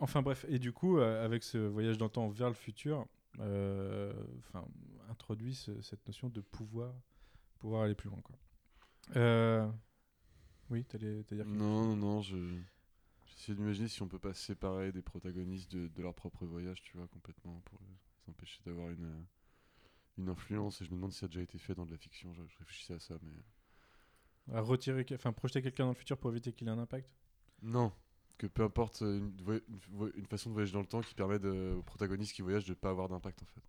enfin, 0.01 0.23
bref. 0.23 0.45
Et 0.49 0.59
du 0.59 0.73
coup, 0.73 0.99
euh, 0.99 1.25
avec 1.25 1.43
ce 1.45 1.59
voyage 1.59 1.99
dans 1.99 2.07
le 2.07 2.11
temps 2.11 2.29
vers 2.29 2.49
le 2.49 2.55
futur, 2.55 3.07
enfin, 3.39 4.67
introduit 5.09 5.55
ce- 5.55 5.81
cette 5.83 6.07
notion 6.07 6.29
de 6.29 6.41
pouvoir, 6.41 6.93
pouvoir 7.59 7.83
aller 7.83 7.95
plus 7.95 8.09
loin, 8.11 8.21
quoi. 8.23 8.37
Euh, 9.17 9.69
oui, 10.71 10.85
t'allais 10.85 11.23
dire 11.25 11.45
Non, 11.47 11.85
non, 11.87 11.97
non, 11.97 12.23
je. 12.23 12.37
J'essaie 13.27 13.55
d'imaginer 13.55 13.89
si 13.89 14.01
on 14.03 14.09
peut 14.09 14.19
pas 14.19 14.33
séparer 14.35 14.93
des 14.93 15.03
protagonistes 15.03 15.71
de, 15.75 15.89
de 15.89 16.03
leur 16.03 16.15
propre 16.15 16.47
voyage, 16.47 16.83
tu 16.83 16.97
vois, 16.97 17.07
complètement, 17.09 17.61
pour 17.65 17.79
les 17.81 18.31
empêcher 18.31 18.61
d'avoir 18.65 18.91
une, 18.91 19.27
une 20.19 20.29
influence. 20.29 20.81
Et 20.81 20.85
je 20.85 20.91
me 20.91 20.97
demande 20.97 21.13
si 21.13 21.19
ça 21.19 21.27
a 21.27 21.29
déjà 21.29 21.43
été 21.43 21.59
fait 21.59 21.75
dans 21.75 21.85
de 21.85 21.91
la 21.91 21.99
fiction. 21.99 22.33
Je, 22.33 22.43
je 22.47 22.59
réfléchissais 22.59 22.95
à 22.95 23.01
ça, 23.01 23.17
mais. 23.23 23.33
À 24.53 24.61
retirer, 24.61 25.07
enfin, 25.15 25.33
projeter 25.33 25.63
quelqu'un 25.63 25.85
dans 25.85 25.91
le 25.91 25.97
futur 25.97 26.19
pour 26.19 26.31
éviter 26.31 26.53
qu'il 26.53 26.69
ait 26.69 26.71
un 26.71 26.79
impact 26.79 27.09
Non, 27.63 27.93
que 28.37 28.47
peu 28.47 28.63
importe 28.63 29.03
euh, 29.03 29.19
une, 30.17 30.27
façon 30.27 30.51
de 30.51 30.55
voyager 30.55 30.73
dans 30.73 30.81
le 30.81 30.87
temps 30.87 31.01
qui 31.01 31.15
permet 31.15 31.39
de- 31.39 31.75
aux 31.79 31.83
protagonistes 31.83 32.35
qui 32.35 32.43
voyagent 32.43 32.67
de 32.67 32.75
pas 32.75 32.91
avoir 32.91 33.09
d'impact 33.09 33.43
en 33.43 33.47
fait. 33.47 33.63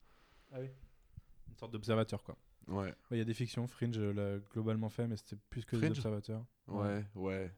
Ah 0.52 0.58
oui. 0.60 0.68
Une 1.50 1.56
sorte 1.56 1.72
d'observateur, 1.72 2.24
quoi. 2.24 2.38
Ouais, 2.68 2.76
Ouais, 2.88 2.94
Il 3.12 3.18
y 3.20 3.22
a 3.22 3.26
des 3.26 3.34
fictions, 3.34 3.68
Fringe 3.68 3.98
l'a 4.00 4.40
globalement 4.52 4.90
fait, 4.90 5.08
mais 5.08 5.16
c'était 5.18 5.38
plus 5.50 5.64
que 5.66 5.76
des 5.76 5.82
Fringe 5.86 5.98
observateurs. 6.00 6.46
ouais, 6.68 7.06
ouais. 7.16 7.56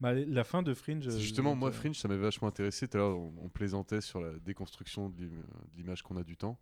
Bah, 0.00 0.12
les- 0.12 0.26
la 0.26 0.44
fin 0.44 0.62
de 0.62 0.74
Fringe. 0.74 1.04
C'est 1.04 1.14
euh, 1.16 1.18
justement, 1.18 1.54
moi, 1.54 1.70
Fringe, 1.72 1.98
ça 1.98 2.08
m'avait 2.08 2.20
vachement 2.20 2.48
intéressé. 2.48 2.86
Tout 2.88 2.96
à 2.96 3.00
l'heure, 3.00 3.18
on, 3.18 3.32
on 3.42 3.48
plaisantait 3.48 4.00
sur 4.02 4.20
la 4.20 4.38
déconstruction 4.40 5.08
de 5.08 5.30
l'image 5.74 6.02
qu'on 6.02 6.16
a 6.16 6.24
du 6.24 6.36
temps. 6.36 6.58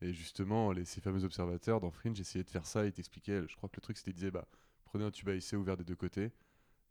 Et 0.00 0.12
justement, 0.12 0.70
les, 0.72 0.84
ces 0.84 1.00
fameux 1.00 1.24
observateurs 1.24 1.80
dans 1.80 1.90
Fringe 1.90 2.20
essayaient 2.20 2.44
de 2.44 2.50
faire 2.50 2.66
ça. 2.66 2.84
Ils 2.86 2.92
t'expliquaient, 2.92 3.42
je 3.48 3.56
crois 3.56 3.68
que 3.68 3.76
le 3.76 3.80
truc, 3.80 3.96
c'était, 3.96 4.12
ils 4.12 4.14
disaient, 4.14 4.30
bah, 4.30 4.46
prenez 4.88 5.04
un 5.04 5.10
tube 5.10 5.28
à 5.28 5.34
essai 5.34 5.56
ouvert 5.56 5.76
des 5.76 5.84
deux 5.84 5.96
côtés. 5.96 6.32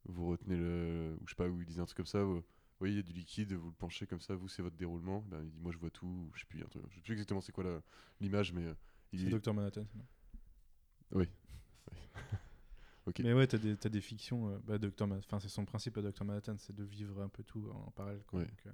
Vous 0.06 0.28
retenez 0.28 0.56
le. 0.58 1.18
Ou 1.22 1.26
je 1.28 1.32
sais 1.32 1.36
pas, 1.36 1.48
où 1.48 1.60
ils 1.62 1.66
disaient 1.66 1.82
un 1.82 1.86
truc 1.86 1.98
comme 1.98 2.06
ça. 2.06 2.24
Vous, 2.24 2.42
voyez, 2.80 2.94
il 2.94 2.98
y 2.98 3.00
a 3.00 3.04
du 3.04 3.12
liquide, 3.14 3.54
vous 3.54 3.68
le 3.70 3.74
penchez 3.76 4.08
comme 4.08 4.22
ça, 4.22 4.36
vous, 4.36 4.48
c'est 4.48 4.62
votre 4.62 4.76
déroulement. 4.78 5.22
Ben, 5.28 5.42
il 5.44 5.52
dit, 5.52 5.60
moi, 5.60 5.72
je 5.72 5.78
vois 5.78 5.90
tout. 5.90 6.06
ou 6.08 6.32
Je 6.34 6.42
sais 6.42 6.46
plus, 6.48 6.62
un 6.64 6.68
truc- 6.68 6.84
je 6.90 6.96
sais 6.96 7.02
plus 7.02 7.14
exactement 7.14 7.42
c'est 7.42 7.52
quoi 7.52 7.82
l'image, 8.22 8.54
mais. 8.54 8.66
euh, 8.66 8.74
il 9.12 9.20
C'est 9.22 9.30
Dr 9.40 9.54
Manhattan. 9.54 9.86
Oui. 11.12 11.28
Ok. 13.06 13.20
Mais 13.22 13.32
ouais, 13.34 13.48
t'as 13.48 13.58
des, 13.58 13.78
t'as 13.78 13.88
des 13.88 14.02
fictions. 14.02 14.50
euh, 14.50 14.58
bah, 14.66 14.78
enfin, 15.22 15.40
c'est 15.40 15.48
son 15.48 15.64
principe 15.64 15.98
à 15.98 16.02
Dr. 16.02 16.26
Manhattan, 16.26 16.58
c'est 16.58 16.76
de 16.76 16.84
vivre 16.84 17.22
un 17.22 17.30
peu 17.30 17.42
tout 17.42 17.70
en 17.74 17.90
parallèle. 17.92 18.22
quoi. 18.28 18.40
Ouais. 18.42 18.46
Donc, 18.46 18.66
euh, 18.68 18.72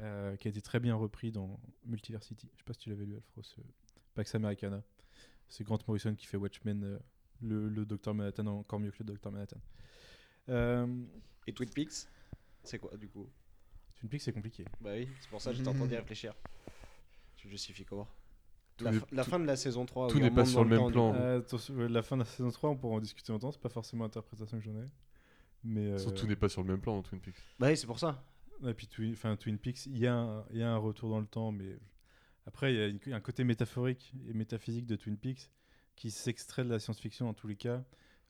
euh, 0.00 0.36
qui 0.36 0.48
a 0.48 0.50
été 0.50 0.60
très 0.60 0.80
bien 0.80 0.94
repris 0.94 1.32
dans 1.32 1.58
Multiversity. 1.86 2.50
Je 2.52 2.58
sais 2.58 2.64
pas 2.64 2.74
si 2.74 2.80
tu 2.80 2.90
l'avais 2.90 3.06
lu, 3.06 3.14
Alfro, 3.14 3.42
ce 3.42 3.60
Pax 4.14 4.34
Americana. 4.34 4.82
C'est 5.48 5.64
Grant 5.64 5.78
Morrison 5.88 6.14
qui 6.14 6.26
fait 6.26 6.36
Watchmen, 6.36 6.84
euh, 6.84 6.98
le, 7.42 7.68
le 7.68 7.84
Dr. 7.84 8.14
Manhattan 8.14 8.46
encore 8.46 8.80
mieux 8.80 8.90
que 8.90 9.02
le 9.02 9.12
Dr. 9.14 9.30
Manhattan. 9.30 9.60
Euh, 10.48 10.86
Et 11.46 11.52
Twin 11.52 11.70
Peaks 11.70 12.06
C'est 12.64 12.78
quoi 12.78 12.96
du 12.96 13.08
coup? 13.08 13.28
Twin 13.96 14.08
Peaks, 14.10 14.22
c'est 14.22 14.32
compliqué. 14.32 14.64
Bah 14.80 14.90
oui, 14.94 15.08
c'est 15.20 15.28
pour 15.30 15.40
ça 15.40 15.50
que 15.50 15.56
j'étais 15.56 15.68
en 15.68 15.74
train 15.74 15.86
d'y 15.86 15.96
réfléchir. 15.96 16.34
Tu 17.36 17.48
justifies 17.48 17.84
comment? 17.84 18.08
Tout 18.76 18.84
la, 18.84 18.92
fin- 18.92 19.06
la 19.12 19.24
tout- 19.24 19.30
fin 19.30 19.40
de 19.40 19.44
la 19.46 19.56
saison 19.56 19.84
3. 19.86 20.08
tout 20.08 20.18
n'est 20.18 20.30
pas 20.30 20.44
sur 20.46 20.64
le 20.64 20.70
même 20.70 20.90
plan. 20.90 21.14
Euh, 21.14 21.42
la 21.88 22.02
fin 22.02 22.16
de 22.16 22.22
la 22.22 22.26
saison 22.26 22.50
3, 22.50 22.70
on 22.70 22.76
pourra 22.76 22.94
en 22.96 23.00
discuter 23.00 23.32
longtemps. 23.32 23.52
C'est 23.52 23.60
pas 23.60 23.68
forcément 23.68 24.04
l'interprétation 24.04 24.58
que 24.58 24.64
j'en 24.64 24.76
ai. 24.80 24.88
Mais, 25.64 25.86
euh, 25.92 25.98
Surtout, 25.98 26.26
n'est 26.26 26.36
pas 26.36 26.48
sur 26.48 26.62
le 26.62 26.68
même 26.68 26.80
plan 26.80 26.94
dans 26.96 27.02
Twin 27.02 27.20
Peaks. 27.20 27.36
Bah 27.58 27.68
oui, 27.68 27.76
c'est 27.76 27.86
pour 27.86 27.98
ça. 27.98 28.24
Et 28.66 28.74
puis 28.74 28.86
Twin, 28.86 29.12
enfin, 29.12 29.36
Twin 29.36 29.58
Peaks, 29.58 29.86
il 29.86 29.98
y, 29.98 30.06
a 30.06 30.14
un- 30.16 30.44
il 30.50 30.58
y 30.58 30.62
a 30.62 30.70
un 30.72 30.76
retour 30.78 31.10
dans 31.10 31.20
le 31.20 31.26
temps, 31.26 31.52
mais 31.52 31.78
après, 32.46 32.72
il 32.74 33.00
y 33.06 33.12
a 33.12 33.16
un 33.16 33.20
côté 33.20 33.44
métaphorique 33.44 34.12
et 34.28 34.32
métaphysique 34.34 34.86
de 34.86 34.96
Twin 34.96 35.16
Peaks 35.16 35.50
qui 36.02 36.10
s'extrait 36.10 36.64
de 36.64 36.68
la 36.68 36.80
science-fiction 36.80 37.28
en 37.28 37.32
tous 37.32 37.46
les 37.46 37.54
cas, 37.54 37.84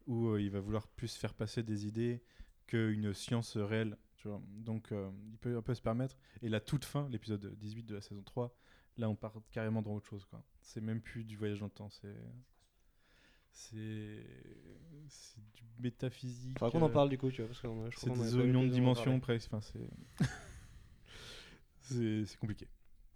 où 0.06 0.28
euh, 0.28 0.42
il 0.42 0.50
va 0.50 0.60
vouloir 0.60 0.86
plus 0.88 1.16
faire 1.16 1.32
passer 1.32 1.62
des 1.62 1.86
idées 1.86 2.22
qu'une 2.66 3.14
science 3.14 3.56
réelle. 3.56 3.96
Tu 4.16 4.28
vois. 4.28 4.42
Donc, 4.58 4.92
euh, 4.92 5.10
il 5.30 5.38
peut 5.38 5.56
un 5.56 5.62
peu 5.62 5.72
se 5.72 5.80
permettre. 5.80 6.18
Et 6.42 6.50
la 6.50 6.60
toute 6.60 6.84
fin, 6.84 7.08
l'épisode 7.08 7.56
18 7.56 7.84
de 7.84 7.94
la 7.94 8.02
saison 8.02 8.22
3, 8.22 8.54
là, 8.98 9.08
on 9.08 9.14
part 9.14 9.40
carrément 9.50 9.80
dans 9.80 9.94
autre 9.94 10.06
chose. 10.06 10.26
quoi. 10.26 10.44
C'est 10.60 10.82
même 10.82 11.00
plus 11.00 11.24
du 11.24 11.34
voyage 11.34 11.60
dans 11.60 11.66
le 11.66 11.70
temps, 11.72 11.88
c'est. 11.88 12.14
C'est. 13.52 14.22
Du 15.54 15.64
métaphysique. 15.78 16.58
Faudra 16.58 16.78
qu'on 16.78 16.84
en 16.84 16.90
euh, 16.90 16.92
parle 16.92 17.08
du 17.08 17.16
coup, 17.16 17.30
tu 17.30 17.40
vois, 17.40 17.48
parce 17.48 17.62
je 17.94 17.98
c'est 17.98 18.12
des 18.12 18.36
oignons 18.36 18.64
de 18.64 18.68
dimension 18.68 19.18
presque. 19.18 19.50
Enfin, 19.50 19.66
c'est 21.80 22.36
compliqué. 22.38 22.68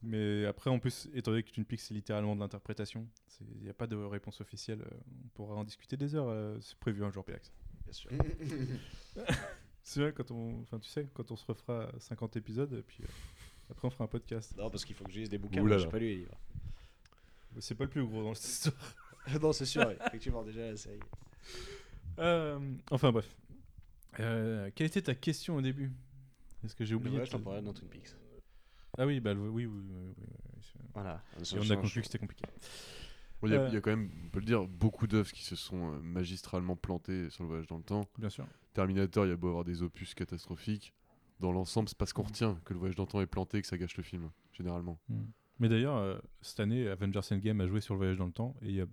Mais 0.09 0.45
après, 0.47 0.71
en 0.71 0.79
plus, 0.79 1.09
étant 1.14 1.33
donné 1.33 1.42
que 1.42 1.51
Twin 1.51 1.64
Peaks, 1.64 1.81
c'est 1.81 1.95
littéralement 1.95 2.37
de 2.37 2.40
l'interprétation, 2.40 3.09
il 3.40 3.62
n'y 3.64 3.69
a 3.69 3.75
pas 3.75 3.87
de 3.88 3.97
réponse 3.97 4.40
officielle. 4.40 4.81
euh, 4.83 4.97
On 5.25 5.29
pourra 5.35 5.55
en 5.57 5.64
discuter 5.64 5.97
des 5.97 6.14
heures. 6.14 6.29
euh, 6.29 6.57
c'est 6.61 6.79
prévu 6.79 7.05
un 7.05 7.11
jour, 7.11 7.25
Pélax. 7.25 7.51
Bien 7.85 7.92
sûr. 7.92 8.11
C'est 9.83 10.01
vrai, 10.01 10.12
quand 10.12 10.31
on, 10.33 10.61
enfin, 10.62 10.79
tu 10.81 10.88
sais, 10.88 11.07
quand 11.14 11.31
on 11.31 11.37
se 11.37 11.45
refera 11.47 11.90
50 12.01 12.37
épisodes, 12.37 12.73
et 12.73 12.83
puis 12.83 12.99
euh, 13.05 13.07
après, 13.71 13.87
on 13.87 13.90
fera 13.90 14.05
un 14.05 14.09
podcast. 14.09 14.53
Non, 14.57 14.69
parce 14.69 14.85
qu'il 14.85 14.97
faut 14.97 15.05
que 15.05 15.12
je 15.12 15.21
lise 15.21 15.29
des 15.29 15.38
bouquins, 15.38 15.62
j'ai 15.66 15.85
là. 15.85 15.87
pas 15.90 15.99
lu 15.99 16.07
les 16.09 16.16
livres. 16.16 16.37
C'est 17.61 17.75
pas 17.77 17.85
le 17.85 17.90
plus 17.90 18.05
gros 18.05 18.23
dans 18.25 18.35
cette 18.35 18.51
histoire. 18.51 18.95
non, 19.40 19.53
c'est 19.53 19.64
sûr, 19.64 19.85
oui. 19.88 19.95
effectivement, 20.07 20.42
déjà 20.42 20.71
la 20.71 20.77
série. 20.77 20.99
Euh, 22.19 22.59
enfin, 22.90 23.12
bref. 23.12 23.29
Euh, 24.19 24.71
quelle 24.75 24.88
était 24.88 25.03
ta 25.03 25.14
question 25.14 25.57
au 25.57 25.62
début? 25.62 25.92
Est-ce 26.64 26.75
que 26.75 26.85
j'ai 26.85 26.95
oublié 26.97 27.14
Ouais, 27.16 27.21
de 27.21 27.27
je 27.27 27.31
t'en 27.31 27.38
te- 27.38 27.45
parlais 27.45 27.62
dans 27.62 27.73
Twin 27.73 27.88
Peaks. 27.88 28.14
Ah 28.98 29.06
oui, 29.06 29.20
bah, 29.20 29.32
oui, 29.35 29.48
oui, 29.48 29.66
oui, 29.66 29.80
oui, 29.88 29.94
oui, 29.94 30.14
oui, 30.18 30.61
c'est- 30.62 30.78
Voilà. 30.94 31.22
Et 31.38 31.59
on 31.59 31.70
a 31.70 31.76
conclu 31.76 32.00
que 32.00 32.06
c'était 32.06 32.18
compliqué. 32.18 32.44
Bon, 33.42 33.48
Il 33.48 33.52
y, 33.52 33.56
a- 33.56 33.61
Euh. 33.61 33.68
il 33.68 33.74
y 33.74 33.76
a 33.76 33.80
quand 33.82 33.90
même, 33.90 34.11
on 34.24 34.28
peut 34.30 34.38
le 34.40 34.46
dire, 34.46 34.66
beaucoup 34.66 35.06
d'œuvres 35.06 35.30
qui 35.30 35.44
se 35.44 35.56
sont 35.56 35.92
euh, 35.92 35.98
magistralement 36.00 36.74
plantées 36.76 37.28
sur 37.30 37.42
le 37.44 37.48
voyage 37.48 37.66
dans 37.66 37.76
le 37.76 37.82
temps. 37.82 38.09
Bien 38.18 38.30
sûr. 38.30 38.46
Terminator, 38.72 39.26
il 39.26 39.28
y 39.28 39.32
a 39.32 39.37
beau 39.37 39.48
avoir 39.48 39.64
des 39.64 39.82
opus 39.82 40.14
catastrophiques. 40.14 40.94
Dans 41.40 41.52
l'ensemble, 41.52 41.88
c'est 41.90 41.98
pas 41.98 42.06
ce 42.06 42.14
qu'on 42.14 42.22
retient 42.22 42.59
que 42.64 42.72
le 42.72 42.78
voyage 42.78 42.96
dans 42.96 43.02
le 43.02 43.09
temps 43.09 43.20
est 43.20 43.26
planté 43.26 43.59
et 43.59 43.61
que 43.62 43.66
ça 43.68 43.76
gâche 43.76 43.96
le 43.98 44.02
film, 44.02 44.30
généralement. 44.54 44.98
Mm. 45.11 45.20
Mais 45.59 45.68
d'ailleurs, 45.68 45.96
euh, 45.96 46.18
cette 46.40 46.61
année, 46.61 46.88
Avengers 46.88 47.20
Endgame 47.30 47.61
a 47.61 47.66
joué 47.66 47.82
sur 47.82 47.92
le 47.94 47.98
voyage 47.98 48.16
dans 48.16 48.24
le 48.26 48.32
temps 48.32 48.54
et 48.62 48.66
il 48.68 48.74
y 48.74 48.80
a 48.80 48.87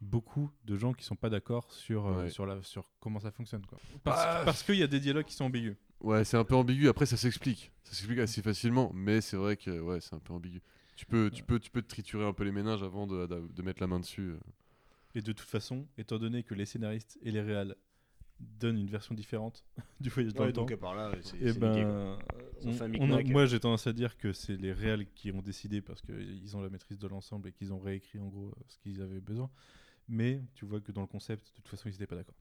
beaucoup 0.00 0.50
de 0.64 0.76
gens 0.76 0.92
qui 0.92 1.04
sont 1.04 1.16
pas 1.16 1.30
d'accord 1.30 1.72
sur, 1.72 2.06
euh, 2.06 2.22
Ouais. 2.24 2.30
sur, 2.30 2.46
la, 2.46 2.60
sur 2.62 2.88
comment 3.00 3.20
ça 3.20 3.30
fonctionne. 3.30 3.64
Quoi. 3.66 3.78
Parce, 4.02 4.24
Bah, 4.24 4.42
parce 4.44 4.62
qu'il 4.64 4.76
y 4.76 4.82
a 4.82 4.86
des 4.88 5.00
dialogues 5.00 5.24
qui 5.26 5.34
sont 5.34 5.44
ambigus. 5.44 5.76
Ouais, 6.00 6.24
c'est 6.24 6.36
un 6.36 6.44
peu 6.44 6.54
ambigu. 6.54 6.88
Après, 6.88 7.06
ça 7.06 7.16
s'explique. 7.16 7.72
Ça 7.84 7.92
s'explique 7.94 8.18
assez 8.20 8.42
facilement, 8.42 8.90
mais 8.94 9.20
c'est 9.20 9.36
vrai 9.36 9.56
que 9.56 9.80
ouais, 9.80 10.00
c'est 10.00 10.14
un 10.14 10.20
peu 10.20 10.32
ambigu. 10.32 10.62
Tu 10.96 11.06
peux, 11.06 11.30
tu, 11.30 11.42
Ouais. 11.42 11.46
peux, 11.46 11.58
tu 11.60 11.70
peux 11.70 11.82
te 11.82 11.88
triturer 11.88 12.24
un 12.26 12.32
peu 12.32 12.44
les 12.44 12.52
méninges 12.52 12.82
avant 12.82 13.06
de, 13.06 13.26
de- 13.26 13.48
de 13.52 13.62
mettre 13.62 13.80
la 13.80 13.86
main 13.86 14.00
dessus. 14.00 14.30
euh. 14.30 14.38
Et 15.14 15.22
de 15.22 15.32
toute 15.32 15.48
façon, 15.48 15.86
étant 15.96 16.18
donné 16.18 16.42
que 16.42 16.54
les 16.54 16.66
scénaristes 16.66 17.18
et 17.22 17.30
les 17.30 17.40
réals 17.40 17.74
donnent 18.40 18.78
une 18.78 18.90
version 18.90 19.14
différente 19.14 19.64
du 20.00 20.10
voyage 20.10 20.34
dans 20.34 20.42
Ouais, 20.42 20.48
le 20.48 20.52
temps, 20.52 20.62
donc 20.62 20.72
à 20.72 20.76
part 20.76 20.94
là, 20.94 21.12
c'est 21.22 21.38
eh 21.40 21.52
ben, 21.52 22.18
on- 23.00 23.12
a- 23.12 23.22
moi 23.24 23.46
j'ai 23.46 23.58
tendance 23.58 23.86
à 23.86 23.92
dire 23.92 24.16
que 24.16 24.32
c'est 24.32 24.56
les 24.56 24.72
réals 24.72 25.06
qui 25.14 25.32
ont 25.32 25.42
décidé 25.42 25.80
parce 25.80 26.02
qu'ils 26.02 26.56
ont 26.56 26.60
la 26.60 26.68
maîtrise 26.70 26.98
de 26.98 27.08
l'ensemble 27.08 27.48
et 27.48 27.52
qu'ils 27.52 27.72
ont 27.72 27.78
réécrit 27.80 28.18
en 28.20 28.28
gros 28.28 28.54
ce 28.68 28.78
qu'ils 28.78 29.02
avaient 29.02 29.20
besoin. 29.20 29.50
Mais 30.08 30.42
tu 30.54 30.64
vois 30.66 30.80
que 30.80 30.92
dans 30.92 31.02
le 31.02 31.06
concept, 31.06 31.48
de 31.48 31.52
toute 31.56 31.68
façon, 31.68 31.88
ils 31.88 31.92
n'étaient 31.92 32.06
pas 32.06 32.16
d'accord. 32.16 32.36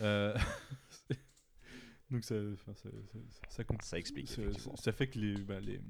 Euh, 0.00 0.36
Donc 2.12 2.22
ça, 2.24 2.34
enfin, 2.52 2.74
ça, 2.74 2.88
ça, 3.48 3.64
ça 3.80 3.98
explique, 3.98 4.28
ça- 4.28 4.92
fait 4.92 5.08
que 5.08 5.18
les, 5.18 5.34
bah, 5.34 5.58
les, 5.60 5.80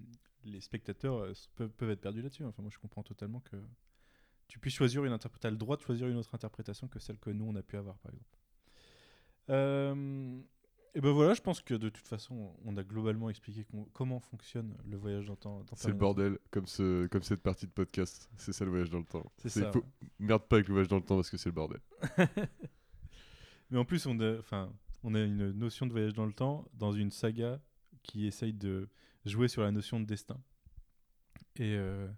les 0.45 0.61
spectateurs 0.61 1.19
euh, 1.19 1.33
peuvent, 1.57 1.71
peuvent 1.73 1.91
être 1.91 2.01
perdus 2.01 2.23
là-dessus. 2.23 2.45
Enfin, 2.45 2.63
moi, 2.63 2.71
je 2.73 2.79
comprends 2.79 3.03
totalement 3.03 3.41
que 3.41 3.57
tu 4.49 4.59
puisses 4.59 4.75
choisir 4.75 5.05
une 5.05 5.13
interprétation. 5.13 5.53
le 5.53 5.59
droit 5.59 5.77
de 5.77 5.83
choisir 5.83 6.09
une 6.09 6.17
autre 6.17 6.35
interprétation 6.35 6.87
que 6.89 6.99
celle 7.01 7.19
que 7.19 7.31
nous, 7.31 7.45
on 7.45 7.57
a 7.57 7.63
pu 7.63 7.77
avoir, 7.77 7.97
par 7.99 8.13
exemple. 8.13 8.37
Euh, 9.51 10.41
et 10.95 11.01
ben 11.01 11.11
voilà, 11.11 11.33
je 11.35 11.41
pense 11.41 11.61
que 11.63 11.75
de 11.75 11.89
toute 11.89 12.07
façon, 12.07 12.55
on 12.65 12.77
a 12.77 12.85
globalement 12.85 13.31
expliqué 13.31 13.65
com- 13.65 13.87
comment 13.95 14.21
fonctionne 14.21 14.77
le 14.85 14.97
voyage 14.97 15.25
dans 15.27 15.33
le 15.33 15.39
temps. 15.39 15.65
C'est 15.75 15.89
le 15.89 15.95
bordel, 15.95 16.39
comme, 16.51 16.67
ce, 16.67 17.07
comme 17.07 17.23
cette 17.23 17.43
partie 17.43 17.67
de 17.67 17.73
podcast. 17.73 18.31
C'est 18.37 18.53
ça 18.53 18.65
le 18.65 18.71
voyage 18.71 18.91
dans 18.91 18.99
le 18.99 19.05
temps. 19.07 19.33
C'est 19.39 19.49
C'est- 19.49 19.61
ça, 19.63 19.73
faut- 19.73 19.85
Merde 20.19 20.43
pas 20.47 20.57
avec 20.57 20.69
le 20.69 20.75
voyage 20.75 20.89
dans 20.89 20.97
le 20.99 21.03
temps 21.03 21.17
parce 21.17 21.31
que 21.31 21.37
c'est 21.39 21.49
le 21.49 21.55
bordel. 21.55 21.81
Mais 23.71 23.79
en 23.79 23.85
plus, 23.87 24.05
on 24.07 24.21
a, 24.21 24.39
enfin, 24.39 24.71
on 25.03 25.15
a 25.15 25.21
une 25.21 25.51
notion 25.53 25.87
de 25.87 25.93
voyage 25.93 26.15
dans 26.15 26.27
le 26.27 26.33
temps 26.33 26.69
dans 26.75 26.93
une 26.93 27.11
saga 27.11 27.61
qui 28.03 28.27
essaye 28.27 28.53
de 28.53 28.88
jouer 29.25 29.49
sur 29.49 29.62
la 29.62 29.71
notion 29.71 30.01
de 30.01 30.07
destin. 30.07 30.41
Et, 31.57 31.77
euh, 31.77 32.09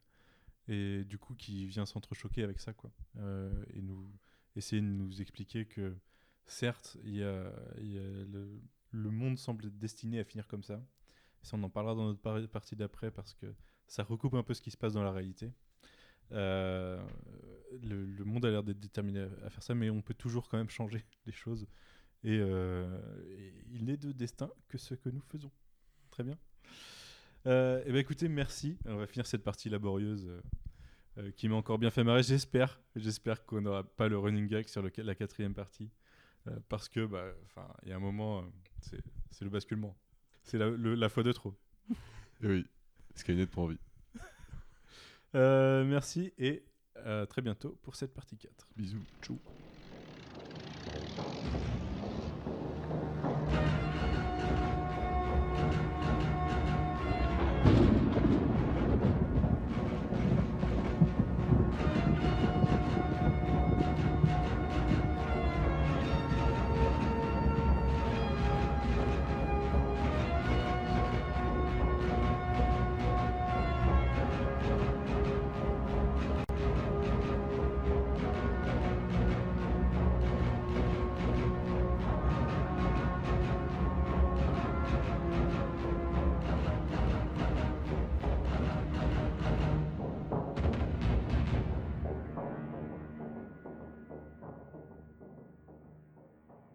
et 0.68 1.04
du 1.04 1.18
coup, 1.18 1.34
qui 1.34 1.66
vient 1.66 1.86
s'entrechoquer 1.86 2.42
avec 2.42 2.60
ça, 2.60 2.72
quoi. 2.72 2.92
Euh, 3.16 3.64
et 3.74 3.82
nous 3.82 4.10
essayer 4.56 4.80
de 4.80 4.86
nous 4.86 5.20
expliquer 5.20 5.66
que, 5.66 5.96
certes, 6.46 6.96
y 7.04 7.22
a, 7.22 7.52
le, 7.76 8.62
le 8.90 9.10
monde 9.10 9.38
semble 9.38 9.66
être 9.66 9.78
destiné 9.78 10.20
à 10.20 10.24
finir 10.24 10.46
comme 10.46 10.62
ça. 10.62 10.80
Ça, 11.42 11.56
on 11.56 11.62
en 11.62 11.70
parlera 11.70 11.94
dans 11.94 12.06
notre 12.06 12.20
par- 12.20 12.48
partie 12.48 12.76
d'après 12.76 13.10
parce 13.10 13.34
que 13.34 13.52
ça 13.86 14.02
recoupe 14.02 14.34
un 14.34 14.42
peu 14.42 14.54
ce 14.54 14.62
qui 14.62 14.70
se 14.70 14.76
passe 14.76 14.94
dans 14.94 15.02
la 15.02 15.12
réalité. 15.12 15.52
Euh, 16.32 17.02
le, 17.82 18.24
monde 18.24 18.44
a 18.46 18.50
l'air 18.50 18.62
d'être 18.62 18.80
déterminé 18.80 19.26
à 19.44 19.50
faire 19.50 19.62
ça, 19.62 19.74
mais 19.74 19.90
on 19.90 20.00
peut 20.00 20.14
toujours 20.14 20.48
quand 20.48 20.56
même 20.56 20.70
changer 20.70 21.04
les 21.26 21.32
choses. 21.32 21.66
Et, 22.24 22.38
euh, 22.40 22.98
et 23.38 23.52
il 23.72 23.84
n'est 23.84 23.96
de 23.96 24.12
destin 24.12 24.50
que 24.68 24.78
ce 24.78 24.94
que 24.94 25.08
nous 25.10 25.20
faisons. 25.20 25.50
Très 26.10 26.24
bien. 26.24 26.38
Euh, 27.46 27.82
et 27.84 27.92
ben 27.92 27.98
écoutez, 27.98 28.28
merci. 28.28 28.78
On 28.86 28.96
va 28.96 29.06
finir 29.06 29.26
cette 29.26 29.42
partie 29.44 29.68
laborieuse 29.68 30.26
euh, 30.26 30.40
euh, 31.18 31.30
qui 31.32 31.48
m'a 31.48 31.56
encore 31.56 31.78
bien 31.78 31.90
fait 31.90 32.02
marrer. 32.02 32.22
J'espère, 32.22 32.80
j'espère 32.96 33.44
qu'on 33.44 33.60
n'aura 33.60 33.84
pas 33.84 34.08
le 34.08 34.18
running 34.18 34.46
gag 34.46 34.66
sur 34.68 34.82
la 34.82 35.14
quatrième 35.14 35.54
partie, 35.54 35.90
Euh, 36.46 36.58
parce 36.68 36.90
que, 36.90 37.06
bah, 37.06 37.24
enfin, 37.46 37.66
il 37.84 37.88
y 37.88 37.92
a 37.92 37.96
un 37.96 38.00
moment, 38.00 38.44
c'est 38.80 39.44
le 39.44 39.50
basculement. 39.50 39.96
C'est 40.42 40.58
la, 40.58 40.68
la 40.70 41.08
fois 41.08 41.22
de 41.22 41.32
trop. 41.32 41.54
Et 42.42 42.46
oui, 42.46 42.66
Skynet 43.14 43.46
prend 43.46 43.64
envie. 43.64 43.78
Merci 45.32 46.32
et 46.38 46.64
à 46.96 47.26
très 47.26 47.42
bientôt 47.42 47.78
pour 47.82 47.96
cette 47.96 48.12
partie 48.12 48.36
4. 48.36 48.68
Bisous. 48.76 49.02
Ciao. 49.22 49.38